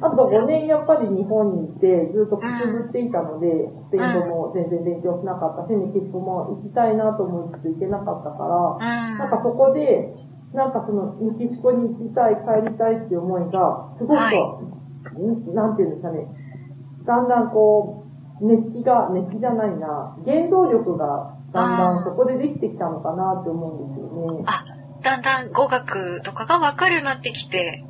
[0.00, 5.68] あと5年やっぱり日本にいてずっとくすぶっていたので、スペイン語も全然勉強しなかった。
[5.68, 8.44] し、メキシコも行きたいなと思いつつ行けなかったか
[8.80, 9.18] ら、うん。
[9.18, 10.16] なんかそこで、
[10.54, 14.60] なんかそのメキシコに行きたい、帰りたいっていう思いが、すごく、は
[15.20, 15.54] ん？
[15.54, 16.26] なんていうんですかね、
[17.04, 18.04] だんだんこ
[18.40, 24.44] う、熱気が、熱気じゃないな、原動力がだんだんそこでできてきたのかなって思うんですよね。
[24.46, 24.64] あ、
[25.02, 27.84] だんだん語学とかがわかるようになってきて、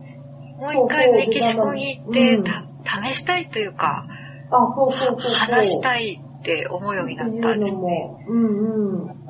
[0.60, 2.64] もう一回メキシコに行って、うんた
[3.02, 4.04] 試したいというか。
[4.50, 7.76] 話したいって思うようになったんですね。
[7.76, 8.20] うのも。
[8.28, 9.20] うんうん。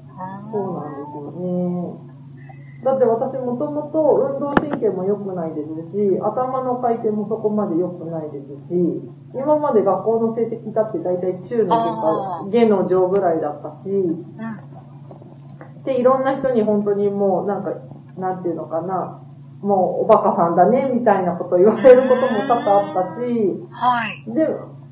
[0.51, 2.11] そうなんですよね。
[2.83, 4.01] だって私もともと
[4.33, 15.85] 運動神経も良くないですし、頭の回転もそこまで良くないですし、今まで学校の成績だって大体中のあとか、下の上ぐらいだったし、うん。
[15.85, 17.71] で、いろんな人に本当にもうなんか、
[18.17, 19.23] なんていうのかな、
[19.61, 24.25] もうおバカさんだね、みたいなこと言われることも多々あったし、はい。
[24.33, 24.49] で、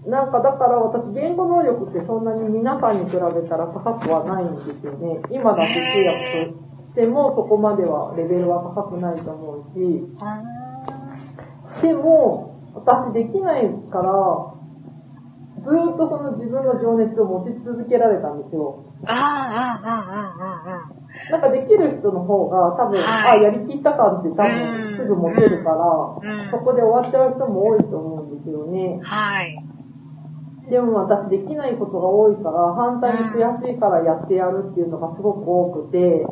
[0.07, 5.21] なんかだから私言語能力ってそんなに皆さんに比べたら高くはないんですよね。
[5.31, 6.55] 今だって通訳
[6.85, 10.05] してもそこまではレベルは高くないと思うし、
[11.83, 14.55] でも私できないから、
[15.65, 18.85] ずーっとその自分の情熱を持ち続けられたんですよ。
[19.07, 20.98] ああ、うんうんうんうんうん。
[21.31, 25.77] なんかできる人の方が多分、はいあ、やりきった感って多分すぐ持てるから、
[26.23, 29.01] うんそこで終わっちゃう人も多いと思うんですよね。
[29.03, 29.59] はい。
[30.71, 36.27] でも私できないことが多いから、反対に悔しいからやってやるっていうのがすごく多くて、うん。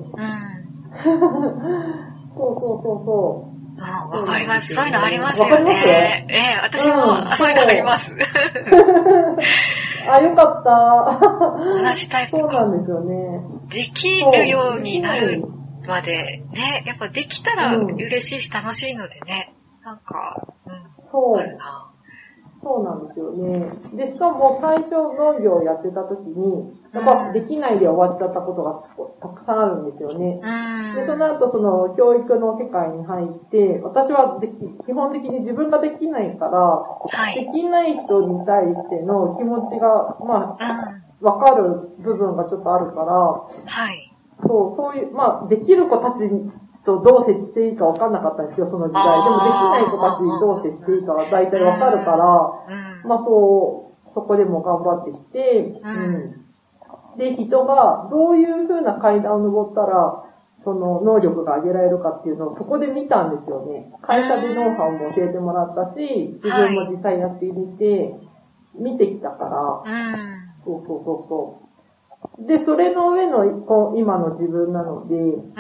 [2.34, 3.56] そうそうそうそう。
[3.78, 4.74] あわかります。
[4.74, 5.86] そういうのありますよわかります？
[5.86, 6.26] ね。
[6.30, 8.14] ええ、私も、うんそういうのあります。
[10.08, 11.86] あ、よかった。
[11.88, 12.38] 同じタイプか。
[12.38, 13.40] そうなんですよね。
[13.68, 15.44] できるようになる
[15.86, 19.54] まで、ね、やっぱできたらうん嬉しいし楽しいのでね。
[19.84, 20.72] なんか、うん、
[21.10, 21.42] そうあ。
[21.42, 21.85] るな。
[22.62, 23.72] そうなんですよね。
[23.94, 28.82] で、しかも最初農業をやってた時に、やっぱできないで終わっちゃったことが
[29.20, 30.40] たくさんあるんですよね。
[30.42, 30.94] うん。
[30.96, 34.54] で、その後その教育の世界に入って、私はでき
[34.86, 37.34] 基本的に自分ができないから、はい。
[37.34, 41.26] できない人に対しての気持ちが、まあ、うん。
[41.26, 43.14] わかる部分がちょっとあるから、
[43.66, 44.12] はい。
[44.42, 46.28] そう、そういう、まあ、できる子たち
[46.86, 49.02] とどう接していいかわかんなかったんですよ、その時代。
[49.02, 53.08] でもできない子たちにどう接していいかは大体わかるから、うん。
[53.08, 56.46] まあそう、そこでも頑張ってきて、うん
[57.18, 60.24] で、人がどういう風な階段を登ったら、
[60.62, 63.92] その能力が上げられるかっていうのをそこで見たんですよね。
[64.02, 68.14] 会社でノウハウも教えてもらったし、自分も実際やってみて、
[68.74, 70.36] 見てきたから、うん。
[70.64, 71.60] そうそうそうそ
[72.42, 72.46] う。
[72.46, 75.52] で、それの上のこう今の自分なので、うん。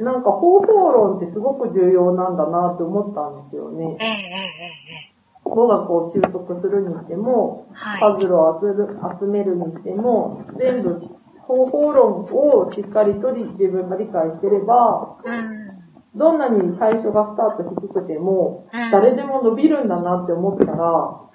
[0.00, 3.96] なんか方法論ってすごく重要なんだなって思ったんですよね。
[4.00, 5.10] えええええ
[5.42, 8.00] 語学を習得するにしても、はい。
[8.00, 11.00] パズルを集めるにしても、全部
[11.40, 16.18] 方法論をしっかりと自分が理解してれば、うん。
[16.18, 21.30] どんなに最初がスタート低くても、うん誰でも伸びるんだなって思ったら。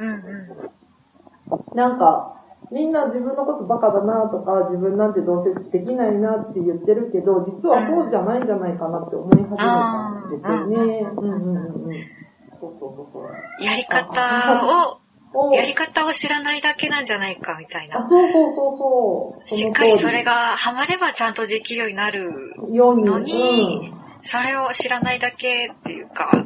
[1.73, 11.11] なんか、みんな自分のことバカだなとか、自分なんてどうせできないなって言ってるけど、実はそうじゃないんじゃないかなって思い始めたんですよね。
[11.17, 12.25] うんうんうんうん。
[12.59, 13.63] そうそうそうそう。
[13.63, 14.99] やり方を、
[15.37, 18.09] おやり方を知らないだけなんじゃないかみたいあ、な。
[18.09, 19.47] そうそうそうそう。
[19.47, 22.31] しっかりそれが、がハマればちゃんとできるようになる
[22.71, 23.03] ように。
[23.03, 26.45] のにうん、それを知らないだけっていうか、そう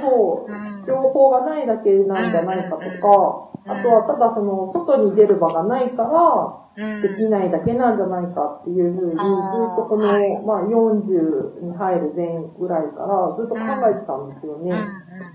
[0.00, 0.82] そうう。
[0.82, 0.84] ん。
[0.86, 7.02] 情報がないだけなんじゃないかとか、うんあとはただその、外に出る場がないから、うん。
[7.02, 14.72] できないだけなんじゃないかっていうふうに、ずっとこの、はいまあ40に入る前ぐらいからずっと考えてたんですよね。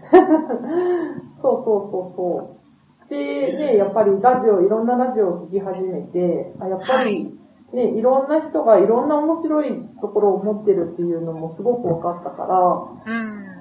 [1.43, 3.09] そうそうそうそう。
[3.09, 7.37] で、ね、やっぱりラジオ、いろんなラジオを聞き始めて、あやっぱり、
[7.73, 13.53] ね、いろんな人がいろんな面白いところを持ってるっていうのもすごく分かったから、うん。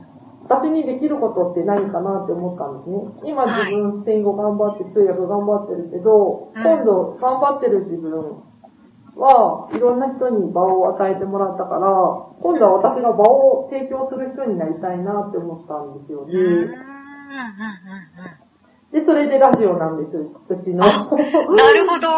[0.44, 2.90] 私にできることって何かなって思ったんです
[3.24, 3.30] ね。
[3.30, 8.42] 今はい自分、スペイン語頑張って、通訳頑張ってるけど、うん今度頑張ってる自分
[9.16, 11.80] はいろんな人に場を与えてもらったから、
[12.40, 16.28] 今度は私が場を提供する人になりたいなって思ったんですようん。
[16.28, 16.70] うん。
[18.92, 20.84] で、それでラジオなんです、うちの。
[21.48, 21.56] うん。
[21.56, 22.08] なるほど。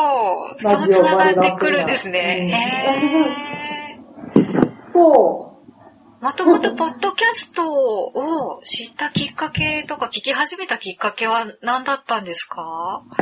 [0.58, 2.50] そう繋がってくるんですね。
[2.50, 4.00] へ
[4.92, 6.24] そー。
[6.24, 13.02] もともとポッドキャストを知ったきっかけとか聞き始めたきっかけは何だったんですか？
[13.06, 13.14] う。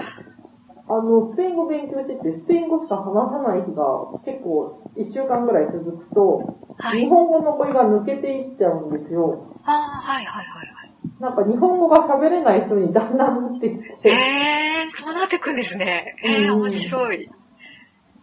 [0.89, 3.85] あの、スペイン語勉強してて、スペイン語しか話さない日が
[4.25, 7.07] 結構1週間ぐらい続くと、はい日。
[7.09, 9.47] 本語の声が抜けていっちゃうんですよ。
[9.65, 10.82] ああ、はいはいはいはい。
[11.21, 16.17] なんか日本語が喋れない人にだんだんなってきて、へえ、そうなってくんですね。
[16.23, 17.31] へえ、うん面白い。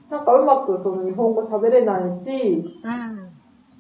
[0.10, 3.40] なんかうまくその日本語喋れないし、うん。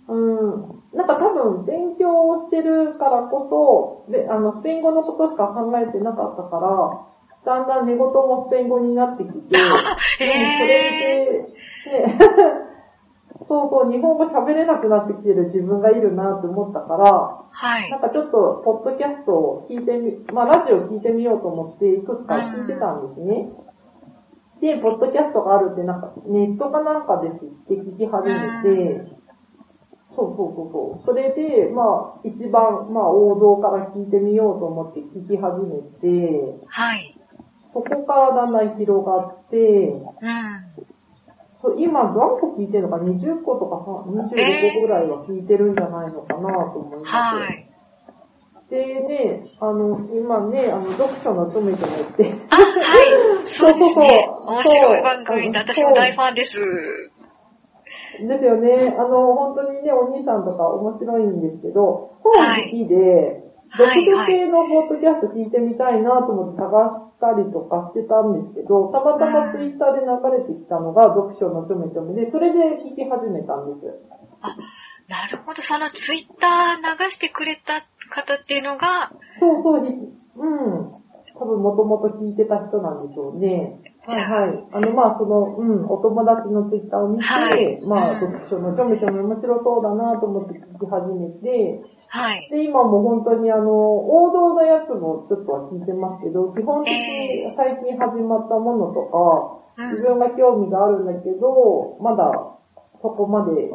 [0.09, 7.05] うん、なんか多分勉強をしてるからこそ、で、あの、スペイン語のことしか考えてなかったから、
[7.45, 10.63] だんだん寝言もスペイン語になってきて、 でもそ。
[10.65, 12.19] れで、ね
[13.49, 17.99] そうそう、日本語喋れなくなってきてる自分がいるなって思ったから、はいなん。
[17.99, 23.49] かちょっと、ポッドキャストを聞いてみ、まあラジオ聞いてみようと思って、いくつか聞いてたんですね。
[24.61, 27.37] で、ポッドキャストがあるって、なんか、ネットかなんかで知っ
[27.67, 29.07] て聞き始めて、
[30.15, 31.05] そうそうそうそう。
[31.05, 37.15] それで、まあ、一番、まあ、王道から聞いてみようと思って聞き始めて、はい。
[37.73, 40.05] そこからだんだん広がって、うん。
[41.61, 47.11] そう今何個聞いてるのか、20個とかさ25個ぐらいは聞いてるんじゃないのかなと思います。
[47.11, 47.65] はい。
[48.69, 52.61] でね、あの、今ね、あの、読書のトメトメって、あ、は
[53.43, 53.47] い。
[53.47, 54.29] そうですね。
[54.45, 56.59] 面白い番組で、私も大ファンです。
[58.27, 58.95] ですよね。
[58.97, 66.71] あの、本当にね、お兄さんとか面白いんですけど、本好きで、はい読書系のポッドキャスト聞いてみたいなと思って探
[67.13, 73.85] したりとかしてたんですけど、たまたまツイッターで流れてきたのが読書のトメトメで、それで聞き始めたんです。
[75.09, 75.61] なるほど。
[75.61, 79.93] そのツイッター流してくれた方っていうのが、そうそう、ひ
[80.37, 81.09] うん。
[81.39, 83.79] 多分もともと聞いてた人なんでしょうね。
[84.05, 84.67] はいはい。
[84.73, 91.79] あの、まあ、その、うん、お友達のツイッターを見て、はいまあ、うん読書のちょめちょめ面白そうだなと思って聞き始めて、
[92.09, 92.49] はい。
[92.49, 102.29] で、今も本当にあの、王道のやつもちょっとは聞いてますけど、基本的えに最近始まったものとか、うん自分が興味があるんだけど、まだ
[103.01, 103.69] そこまで、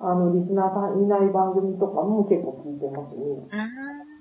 [0.00, 3.22] あの、リスナーさんいない番組とかも結構聞いてますね。
[3.22, 4.14] うん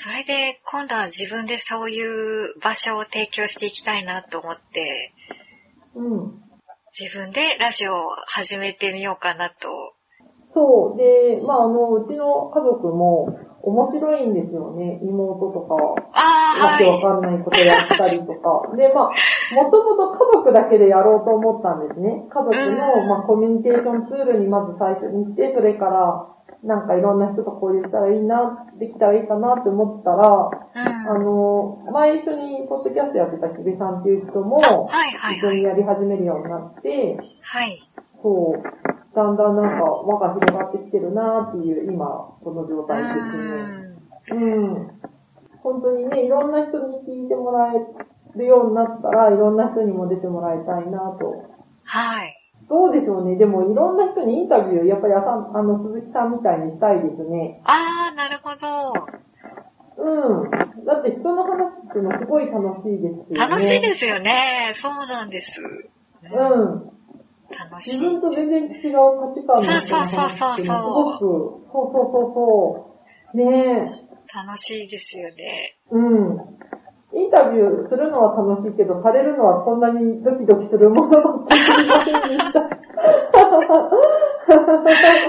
[0.00, 5.12] それで、今度は自分でそういう場所を提供していきたいなと思って、
[5.96, 6.42] うん。
[6.96, 9.97] 自分でラジオを始めてみようかなと。
[10.54, 10.96] そう。
[10.96, 15.00] で、まあ、あの、うちの家族も面白いんですよね。
[15.02, 16.86] 妹とか、はい。
[16.86, 18.76] わけわかんないことやったりとか。
[18.76, 22.24] で、まあ、もともと家族だけでやろうと思ったんですね。
[22.30, 26.34] 家族の、うんまあ、コミュニケーションツールにまず最初にして、それから、
[26.64, 31.08] なんかいろんな人と交流したらいいな、できたらいいかなって思ったら、うん。
[31.10, 35.38] あの、前一緒にポッドキャストやってた木部さんっていう人も、はいはいはい。
[35.38, 37.78] 一緒にやり始めるようになって、はい。
[38.22, 38.62] そう、
[39.14, 42.06] だんだんなんか輪が広がってきてるなっていう、今、
[42.42, 44.40] この状う態ですね。
[44.40, 44.42] ん。
[44.42, 44.90] うん。
[45.62, 51.44] 本当にね、いろんな人に聞いてもらえるようになったら、いろんな人にも出てもらいたいなと。
[51.84, 52.34] はい。
[52.68, 53.36] どうでしょうね。
[53.36, 55.18] でも、いろんな人にインタビュー、やっぱりあ
[55.54, 57.62] あの、鈴木さんみたいにしたいですね。
[57.64, 58.92] ああ、なるほど。
[59.98, 60.50] うん。
[60.84, 63.36] だって人の話ってのすごい楽しいですよね。
[63.36, 64.70] 楽しいですよね。
[64.74, 65.60] そうなんです。
[66.22, 66.97] うん。
[67.50, 68.00] 楽しい。
[68.00, 72.94] 自分と全然違う価値観そうそうそうそうすごく、そうそうそうそ
[73.34, 73.36] う。
[73.36, 75.78] ね楽しいですよね。
[75.90, 75.94] え。
[75.94, 76.36] うん。
[77.14, 82.60] インタビューするのは楽しいけど、されるのはこんなにドキドキするものだって知りませんでした。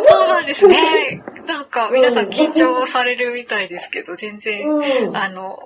[0.02, 1.22] そうなんですね。
[1.48, 4.80] なんか皆さん緊張されるみたいですけど、全然、う
[5.12, 5.18] ん。
[5.18, 5.58] あの、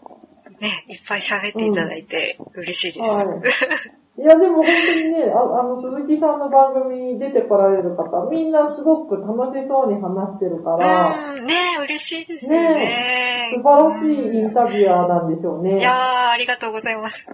[0.59, 3.09] ね、いっぱい喋っていただいて嬉しいです。
[3.09, 4.02] はい。
[4.15, 13.53] いや、でも本当にね、ああの、鈴木さんの番組に出てこられる方、みんなすごく楽しそうに話してるから、うん、ね嬉しいですよね。
[13.55, 15.79] 素晴らしいインタビュアーなんでしょうね。
[15.79, 17.27] いやー、ありがとうございます。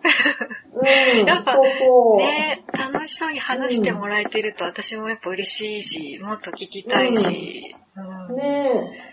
[0.73, 1.25] うん。
[1.27, 2.17] やっぱそうそう。
[2.17, 7.75] ね楽しそうに話してもらえてると私もやっぱ嬉しいし、もっと聞きたいし、
[8.29, 9.08] うんね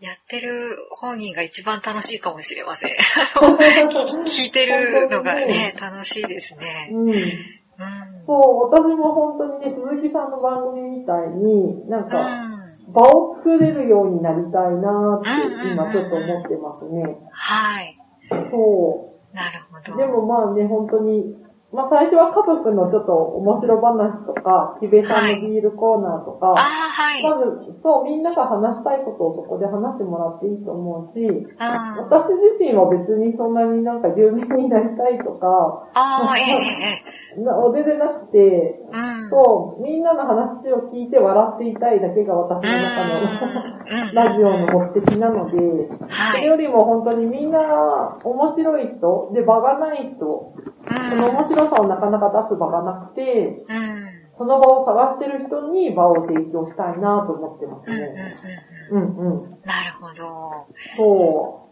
[0.00, 2.90] やってる本人が一番楽しいかもしれません。
[2.92, 2.96] え。
[4.24, 6.88] 聞いてるのがね、楽しいですね。
[6.90, 7.10] うん。
[7.10, 7.16] うん。
[8.26, 12.60] そう、私も本当にね、鈴木さんの番組みたいに、なんうか、ん。
[12.92, 17.18] 場を作れるようになりたいなって今ちょっと思ってますね。
[17.30, 17.98] はい。
[18.30, 19.94] そなるほど。
[19.94, 19.98] う。
[19.98, 21.36] でもまあね、本当に、
[21.72, 27.22] まあ最初は家族のちょっと面白話とか、木部さんのビールコーナーとか、はい。
[27.22, 31.46] まず、そう、みんなが話したいことをそこで話してもらっていいと思うし、うん。
[31.54, 32.26] 私
[32.58, 36.98] 自身は別にそんなになんか有名になりたいとか、ああ、えええ
[37.38, 37.50] え。
[37.94, 39.30] なくて、うん。
[39.30, 45.56] そう、みんなの話を聞いて笑っていたいだけが私の中のうん ラジオの目的なので、
[46.08, 46.34] はい。
[46.34, 50.52] それよりも本当にみんな面白い人、で場がない人、
[50.88, 53.64] その面白さをなかなか出す場がなくて。
[54.40, 58.38] その場を探してる人に場を提供したいなと思ってますね。
[58.90, 59.26] うんうんうん。
[59.26, 59.50] うん。
[59.66, 60.66] なるほど。
[60.96, 61.70] そう。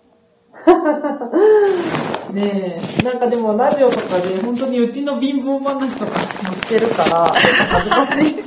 [2.34, 6.18] ねえ、なんかでもラジオとかで本当にうちの貧乏話とかも
[6.56, 7.32] してるから、
[7.70, 8.42] 恥ずかしい。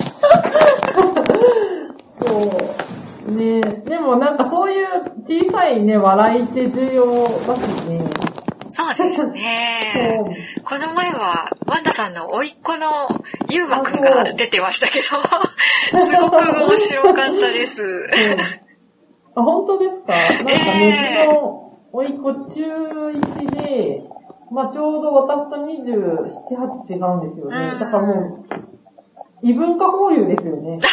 [2.22, 2.38] そ
[3.28, 3.32] う。
[3.32, 4.88] ねえ、でもなんかそういう
[5.26, 7.06] 小さいね、笑いって重要
[7.48, 8.06] だしね。
[8.74, 10.24] そうですね。
[10.64, 12.88] この前は、ワンダさんの甥っ子の
[13.50, 15.12] ゆうまくんが出てましたけど、す
[16.18, 17.84] ごく面白かったです。
[19.36, 20.14] あ、本当ですか？
[20.14, 22.62] なんかね、えーうちの甥っ子中
[23.10, 24.02] 1で、
[24.52, 27.58] まあちょうど私と27、8違うんですよね。
[27.74, 28.46] うんだからもう、
[29.42, 30.80] 異文化交流ですよね。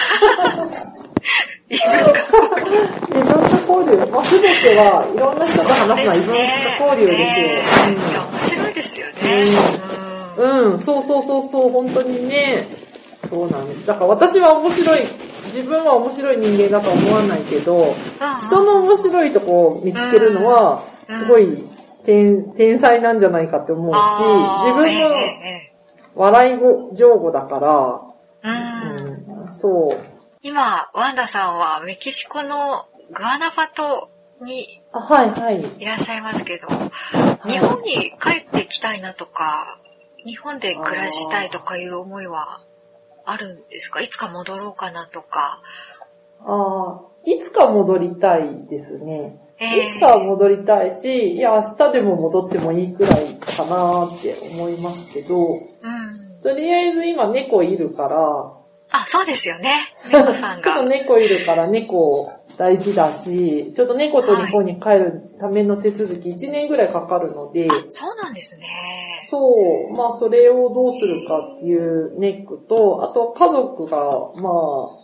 [1.71, 3.97] 異文化交流。
[4.11, 7.47] まあ全てはいろんな人と話すのは異文化交流ですよ。
[7.49, 9.13] ねいや、面白いですよね。
[10.39, 12.69] うん、うん、そうそうそうそう、本当にね。
[13.29, 13.87] そうなんです。
[13.87, 15.01] だから私は面白い、
[15.47, 17.95] 自分は面白い人間だとは思わないけど、
[18.47, 21.65] 人の面白いとこを見つけるのは、うんすごい
[22.05, 23.99] 天天才なんじゃないかって思うし、
[24.67, 25.73] 自分のえ
[26.15, 28.01] 笑い語、上語だから、
[28.43, 30.18] うん、そう。
[30.43, 34.11] 今、ワンダさんはメキシコのグアナファト
[34.41, 35.83] にいはい。
[35.83, 36.91] いらっしゃいますけど、は
[37.47, 39.81] い日本に帰ってきたいなとか、
[40.25, 42.61] 日本で暮らしたいとかいう思いは
[43.25, 44.01] あるんですか？
[44.01, 45.61] いつか戻ろうかなとか。
[46.45, 49.41] ああ、いつか戻りたいですね。
[49.59, 56.41] えいつかは戻りたいし、いや、明日でも戻ってもいいくらいかなって思いますけど、うん。
[56.43, 58.53] とりあえず今猫いるから、
[58.91, 59.81] あ、そうですよね。
[60.11, 60.83] 猫さんちょっが。
[60.83, 68.67] と猫いるから猫大事だし、ちょっと猫と日本に帰るための手続き1年ぐらいかかるので、あ、そうなんですね。
[69.31, 69.39] そ
[69.91, 74.99] う、まあそれをどうするかっていうネックと、あと家族が、まあ、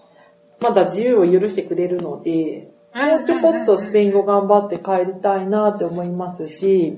[0.61, 6.97] まだ自由を許してくれるので、もうちょこっとスペイン語頑張って帰りたいなって思いますし、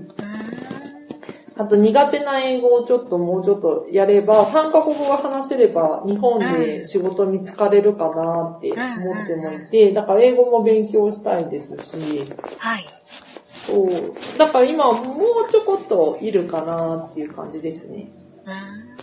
[1.58, 12.24] あと苦手な英語をちょっともうちょっとやれば、3カ国語が話せれば日本で仕事見つかれるかなって思ってもいて、だから英語も勉強したいですし、
[12.58, 12.86] はい。
[13.66, 14.38] そう。
[14.38, 18.10] だから今もうちょこっといるかなっていう感じですね。
[18.44, 18.50] う
[18.92, 18.96] ん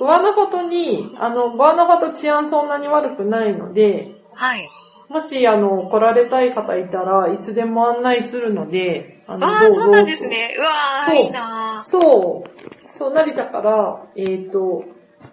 [0.00, 4.66] グアナファトに、あの、グアナファト治安そんなに悪くないので、はい。
[5.10, 10.26] もし、あの、来られたい方いたらいつでも案内するので、あのわあ、そうなんです。
[10.26, 10.54] ね。
[10.58, 10.68] うわ
[11.04, 12.98] あ、そういいなそう。
[12.98, 14.84] そう、成田から、えっ、と、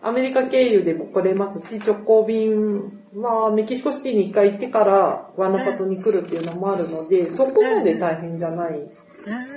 [0.03, 8.89] アメリカ経由でも来れますし、直行便はメキシコシティに一回行ってからグアナファトに来るっていうのもあるので、そこまで大変じゃないうん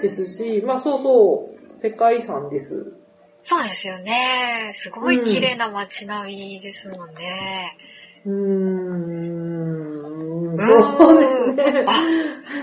[0.03, 2.95] ですし、まあそうそう、世界遺産です。
[3.43, 4.70] そうですよね。
[4.72, 7.76] すごい綺麗な街並みですもんね。
[8.24, 8.32] うー
[10.55, 11.26] ん、そうで
[11.62, 11.84] すね。
[11.86, 12.03] あ、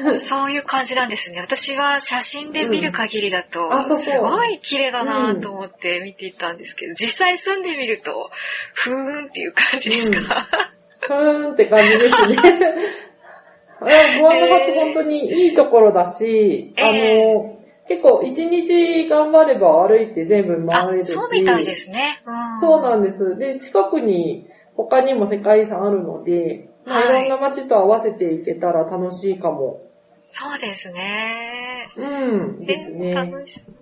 [0.20, 1.40] そういう感じなんですね。
[1.40, 8.30] 私は写真で見る限りだとすごい綺麗だなと思って見ていたんですけど、実際住んでみると、
[8.74, 10.48] ふーんっていう感じですか、
[11.02, 12.38] ふーんって感じですね。
[13.86, 21.12] えボアンドハット本当にいいところだし、えあの、結構一日頑張れば歩いて全部あ回れるし。
[21.12, 22.22] そうみたいですね。
[22.26, 23.38] うん、そうなんです。
[23.38, 29.87] で、近くに他にも世界遺産あるので、いろんな街と合わせていけたら楽しいかも。
[30.30, 31.90] そうですね。
[31.96, 33.14] うん、ですね。
[33.14, 33.76] 楽しそう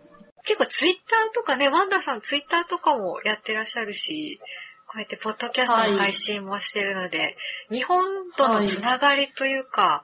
[0.46, 4.39] 結構ツイッターとかね、ワンダさんツイッターとかもやってらっしゃるし、
[4.88, 7.36] こうやってポッドキャストの配信もしてるので、
[7.72, 8.06] 日本
[8.38, 10.04] とのつながりというか、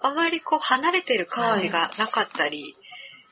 [0.00, 2.74] あまりこう離れてる感じがなかったり、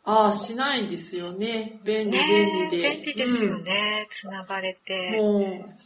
[0.04, 1.78] ああ、しないんですよね。
[1.84, 2.90] 便利、ね便利で。
[2.90, 5.16] 便利ですよね、つながれうんて。
[5.18, 5.76] もう、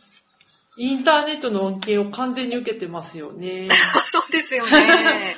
[0.76, 3.68] インターネットの恩恵を完全に受けてますよね。
[4.06, 5.36] そうですよね。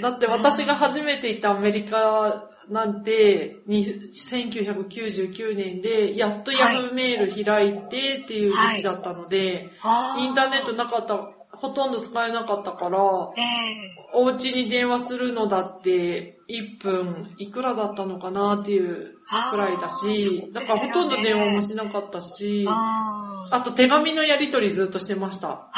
[0.00, 11.16] だって私が初めて行ったアメリカなんて、に1999年で、やっとヤフーメール開いてっていう時期だったので、あーインターネットなかった、
[11.56, 12.98] ほとんど使えなかったから、
[13.36, 19.18] ええお家に電話するのだって、1分いくらだったのかなっていう
[19.50, 25.70] くらいだし、だからほとんど電話もしなかったし、あーあと手紙のやり取りずっとしてました。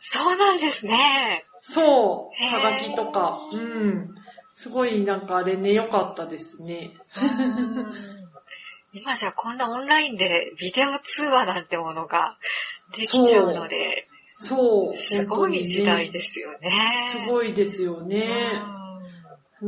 [0.00, 1.44] そうなんですね。
[1.66, 3.38] そう、はがきとか。
[3.52, 4.14] うん。
[4.54, 6.92] すごいなんかあれね、良かったですね。
[7.20, 8.24] うん
[8.96, 12.38] 今じゃこんなオンラインでビデオ通話なんてものが
[12.96, 14.06] できちゃうので、
[14.36, 14.94] そう。
[14.94, 16.70] すごい時代ですよね。
[17.10, 18.52] すごいですよね。
[18.68, 18.84] うん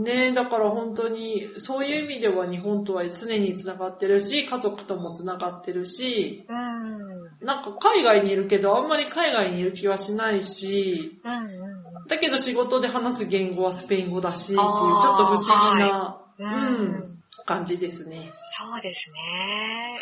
[0.03, 7.47] ねだから本当に、そういう意味では日本とは常に繋がってるし、家族とも繋がってるし、うん。
[7.47, 11.76] なんか海外にいるけど、あんまり海外にいる気はしないし、うんうん
[12.09, 16.47] だけど仕事で話す言語はスペイン語だし、っていう、ちょっと不思議な、うん。
[16.47, 18.33] ううんん、感じですね。
[18.59, 20.01] そうですね。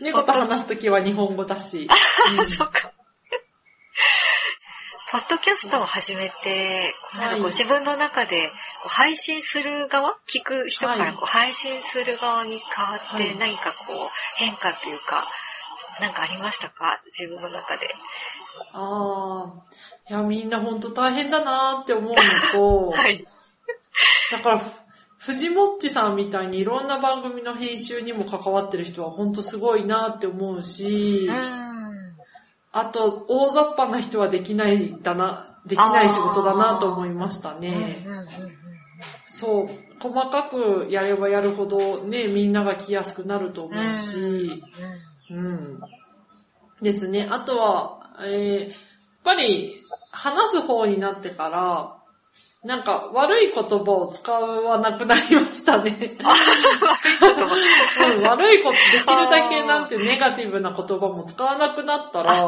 [0.00, 1.88] 猫と話すときは日本語だし。
[2.38, 2.92] うんそうか。
[5.12, 8.52] ポッドキャストを始めて、なんかこうはい自分の中で
[8.86, 15.26] 配信する側聞く人かはいらこう配信する側に変わってはい何かこう変化というか、
[16.00, 17.00] なんかありましたか？
[17.06, 17.92] 自分の中で。
[18.72, 19.52] ああ、
[20.10, 22.16] いや、みんな本当大変だなーって思うの
[22.52, 23.24] と、 はい。
[24.32, 24.64] だから、ふ
[25.18, 32.16] 藤もっちさんみたいにいろんな番組の編集にも関わってる人は本当すごいなって思うし、うん。
[32.72, 38.02] あと、大雑把な人はできないだな、できない仕事だなと思いましたね。
[38.04, 38.26] うんうんうん
[39.32, 39.68] そう、
[40.02, 44.62] 細かくやればやるほどね、みんなが来やすくなると思うし、
[45.30, 45.80] うん。
[46.82, 47.28] ですね。
[47.30, 48.72] あとは、えー、やっ
[49.22, 49.79] ぱり
[50.10, 51.96] 話す方になってから、
[52.62, 55.96] なんか悪い言葉を使わなくなりましたね。
[56.20, 56.22] う
[58.20, 62.42] ん悪いこと、できるだけなんてネガティブな言葉も使わなくなったら、な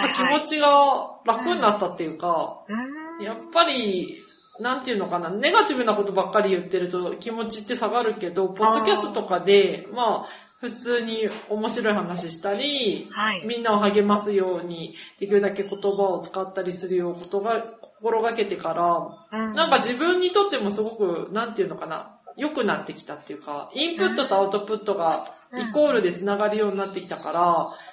[0.00, 2.74] んか気持ちが楽になったっていうか、う
[3.20, 3.24] ん。
[3.24, 4.24] やっぱり、
[4.58, 10.26] なんていうのかな、ネガティブなことばっかり言ってると気持ちって下がるけど、ポッドキャストとかで、まあ、
[10.62, 13.44] 普通に面白い話したり、はい。
[13.44, 27.32] みんなを励ますように、できるだけ言葉を使ったりするようなことが心がけてから、うなんか自分にとってもすごく、なんていうのかな、良くなってきたっていうか、インプットとアウトプットがイコールで繋がるようになってきたか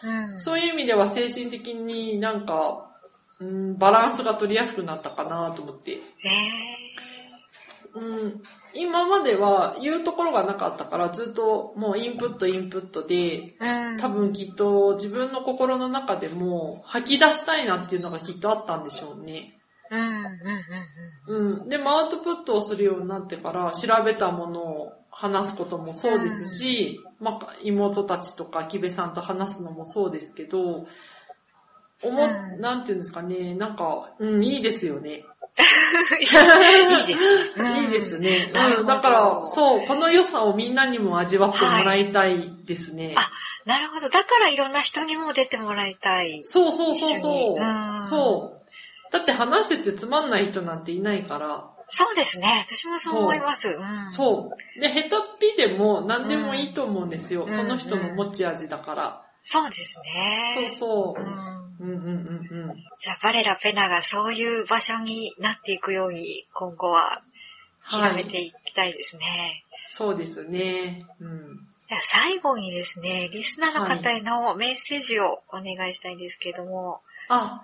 [0.04, 2.88] ら、うんそういう意味では精神的になんか、
[3.40, 5.94] うん、バランスが取りやすくなったかなと思って。
[5.94, 5.98] え
[7.94, 8.42] うん、
[8.74, 19.60] 今までは言うところがなかったからずっともうインプットインプットで、ーうん多分きっと自分の心の中でも吐き出したいなっていうのがきっとあったんでしょうね。
[19.92, 20.08] うんうん
[21.28, 21.70] うんうん。
[21.70, 30.88] でもアウトプットをするようになってから調べたものを話すこともそうですし、まあ妹たちとか木部さんと話すのもそうですけど、
[32.02, 35.26] 思っ、うんなんていうんですかね、なんか、うん、いいですよね。
[36.20, 37.82] いいですね。
[37.82, 38.52] いいですね。
[38.78, 38.86] うん。
[38.86, 43.16] だから、そう、この良さをみんなにも味わってもらいたいですね。
[43.18, 43.30] あ
[43.66, 44.10] なるほど。
[44.10, 46.42] だからいろんな人にも出てもらいたい。
[46.46, 47.32] そうそうそうそう。
[47.32, 49.12] にうんそう。
[49.12, 52.66] だって話しててつまんない人なんていないから、そうですね。
[52.68, 53.68] 私もそう思います。
[53.68, 54.80] うん、そう。
[54.80, 57.46] で、下手っぴでも何でもいいと思うんですよ。
[57.46, 59.22] んその人の持ち味だから。
[59.44, 60.70] そうですね。
[60.70, 61.86] そうそうう。
[61.86, 62.86] んうんうん。
[63.00, 67.22] じゃあ、バレラ・ペナがそういう場所になっていくように、今後は
[67.90, 69.64] 広めていきたいですね。
[69.92, 71.02] そうですね。
[71.20, 71.68] うん。
[72.02, 77.02] 最後にですね、リスナーの方へのメッセージをお願いしたいんですけども。
[77.30, 77.64] あ、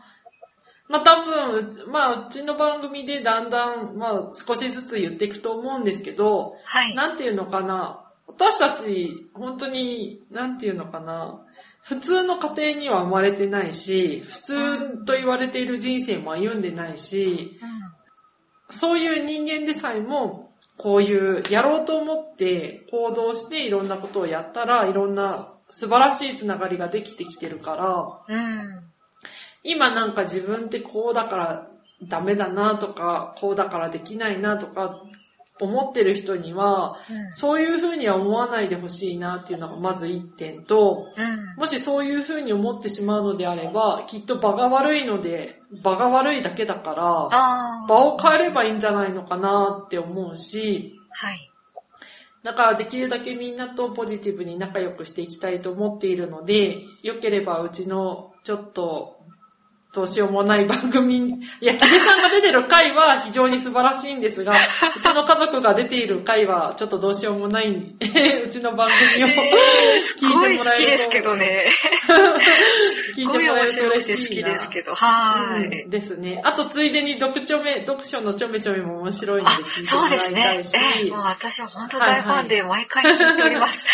[0.87, 6.95] まあ多分、まあうちの番組でだんだん、まあ少しずつ言っていくと思うんですけど、はい。
[6.95, 8.01] なんていうのかな。
[8.27, 11.39] 私たち、本当に、なんていうのかな。
[11.85, 17.59] 普通の家庭には生まれてないし、普通と言われている人生も歩んでないし、
[18.71, 27.75] そういう人間でさえも、こういうやろうと思って行動していろんなことをやったら、いろんな素晴らしいつながりができてきてるか
[28.27, 28.83] ら、うん。
[29.63, 31.67] 今なんか自分ってこうだから
[32.01, 35.03] ダメだなとか、こうだからできないなとか
[35.59, 37.33] 思ってる人には、うん。
[37.33, 41.59] そういうふうには思わないでほしいなっていうのがまず一点と、うん。
[41.59, 47.85] もしそういうふうに思ってしまうのであれば、きっと場が悪いので、場が悪いだけだから。
[47.87, 51.51] 場を変えればいいんじゃないのかなって思うし、はい。
[52.43, 59.24] だからできるだけみんなとポジティブに仲良くしていきたいと思っているので、良ければうちのちょっと
[59.95, 61.19] どうしようもない番組、
[61.61, 64.51] いや、キベさんが出てる回は非常に素晴らしいんですが、
[64.93, 67.67] うちの家族が出ている回はちょっとどうしようもない、
[68.45, 70.65] うちの番組を聞いすてもらえると。
[70.65, 71.69] ごい好きですけどね。
[73.15, 74.49] 聞いてもらえると嬉しいな。
[74.49, 74.95] 好きですけど。
[74.95, 75.89] はうんーい。
[75.89, 76.41] ですね。
[76.43, 80.81] あと、ついでに読書め、読書のちょめちょめも面白いのあで聞い、てもそうらいたですね。
[80.97, 83.85] ええ、もう私は本当大ファンで毎回聞いております。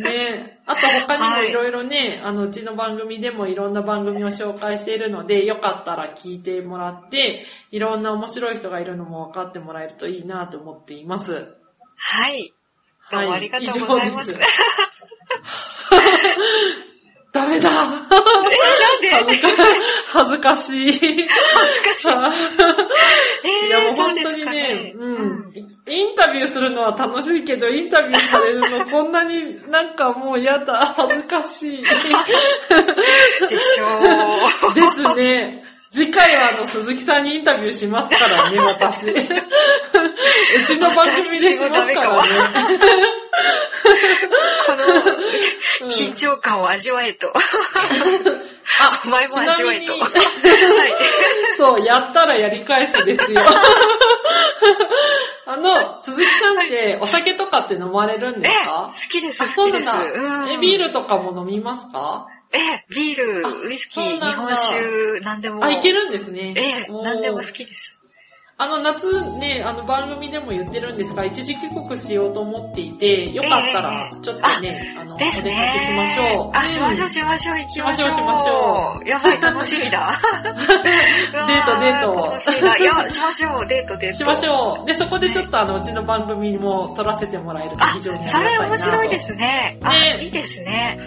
[0.00, 11.56] ねあと他にもいろいろね、あの、うちの番組でもいろんな番組を紹介しているので、よかったら聞いてもらって、いろんな面白い人がいるのも分かってもらえるといいなと思っています。
[11.96, 12.52] はい。
[13.10, 14.30] どうもありがとうございます。
[14.30, 14.89] 以上です
[17.32, 18.00] ダメだ なん
[19.00, 19.10] で？
[20.08, 20.92] 恥ずかしい。
[20.92, 21.08] 恥ず
[21.88, 22.08] かしい。
[23.44, 25.52] えいやもう本当にねね。、うん。
[25.86, 31.82] インタビューするのは楽しいけど、インタビューされるのこんなになんかもう嫌だ、恥ずかしい。
[31.82, 34.74] でしょう。
[34.74, 35.64] ですね。
[35.90, 39.10] 次回はあの、鈴木さんにインタビューしますからね、私。
[39.10, 42.28] うちの番組でしますからね。
[44.66, 47.32] このうん緊張感を味わえと。
[47.34, 47.42] あ、
[49.04, 49.94] 前も味わえと。
[51.56, 53.40] そう、やったらやり返すですよ。
[55.46, 59.86] あの、鈴木さんってお酒とかって飲まれるんですえ、か好きです、あ、好きです。
[59.86, 60.56] そうなんだ。
[60.60, 62.28] ビールとかも飲みますか？
[62.52, 65.64] え、ビーあル、ウイスキー、日本酒、何でも。
[65.64, 66.54] あ、いけるんですね。
[66.56, 68.00] ええ、何でも好きです。
[68.62, 75.30] あの、夏ね、あの番組でも言ってるんですが、一時帰国しようと思っていて、よかったらえ、えちょっとね、あの、お出か。
[75.30, 76.50] けしましょう。
[76.52, 78.10] あ、しましょう、んしましょう、行きましょう。
[78.10, 80.20] しましょうしましょやばい、楽しみだ。
[80.84, 80.90] デ
[81.54, 82.76] デートデート楽しいな。
[82.76, 84.16] いや、しましょう、デート、デート。
[84.18, 84.84] しましょう。
[84.84, 88.66] で、そこでちょっとあの、うちの番組も撮らせてもらえるとあ、非常にありいなと。
[88.68, 89.78] 面白いですね。
[89.84, 90.98] あ、ねいいですね。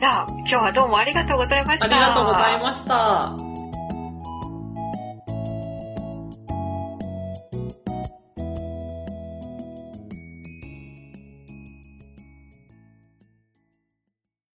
[0.00, 1.84] じゃあ、今日はどうもありがとうございました。
[1.84, 3.49] ありがとうございました。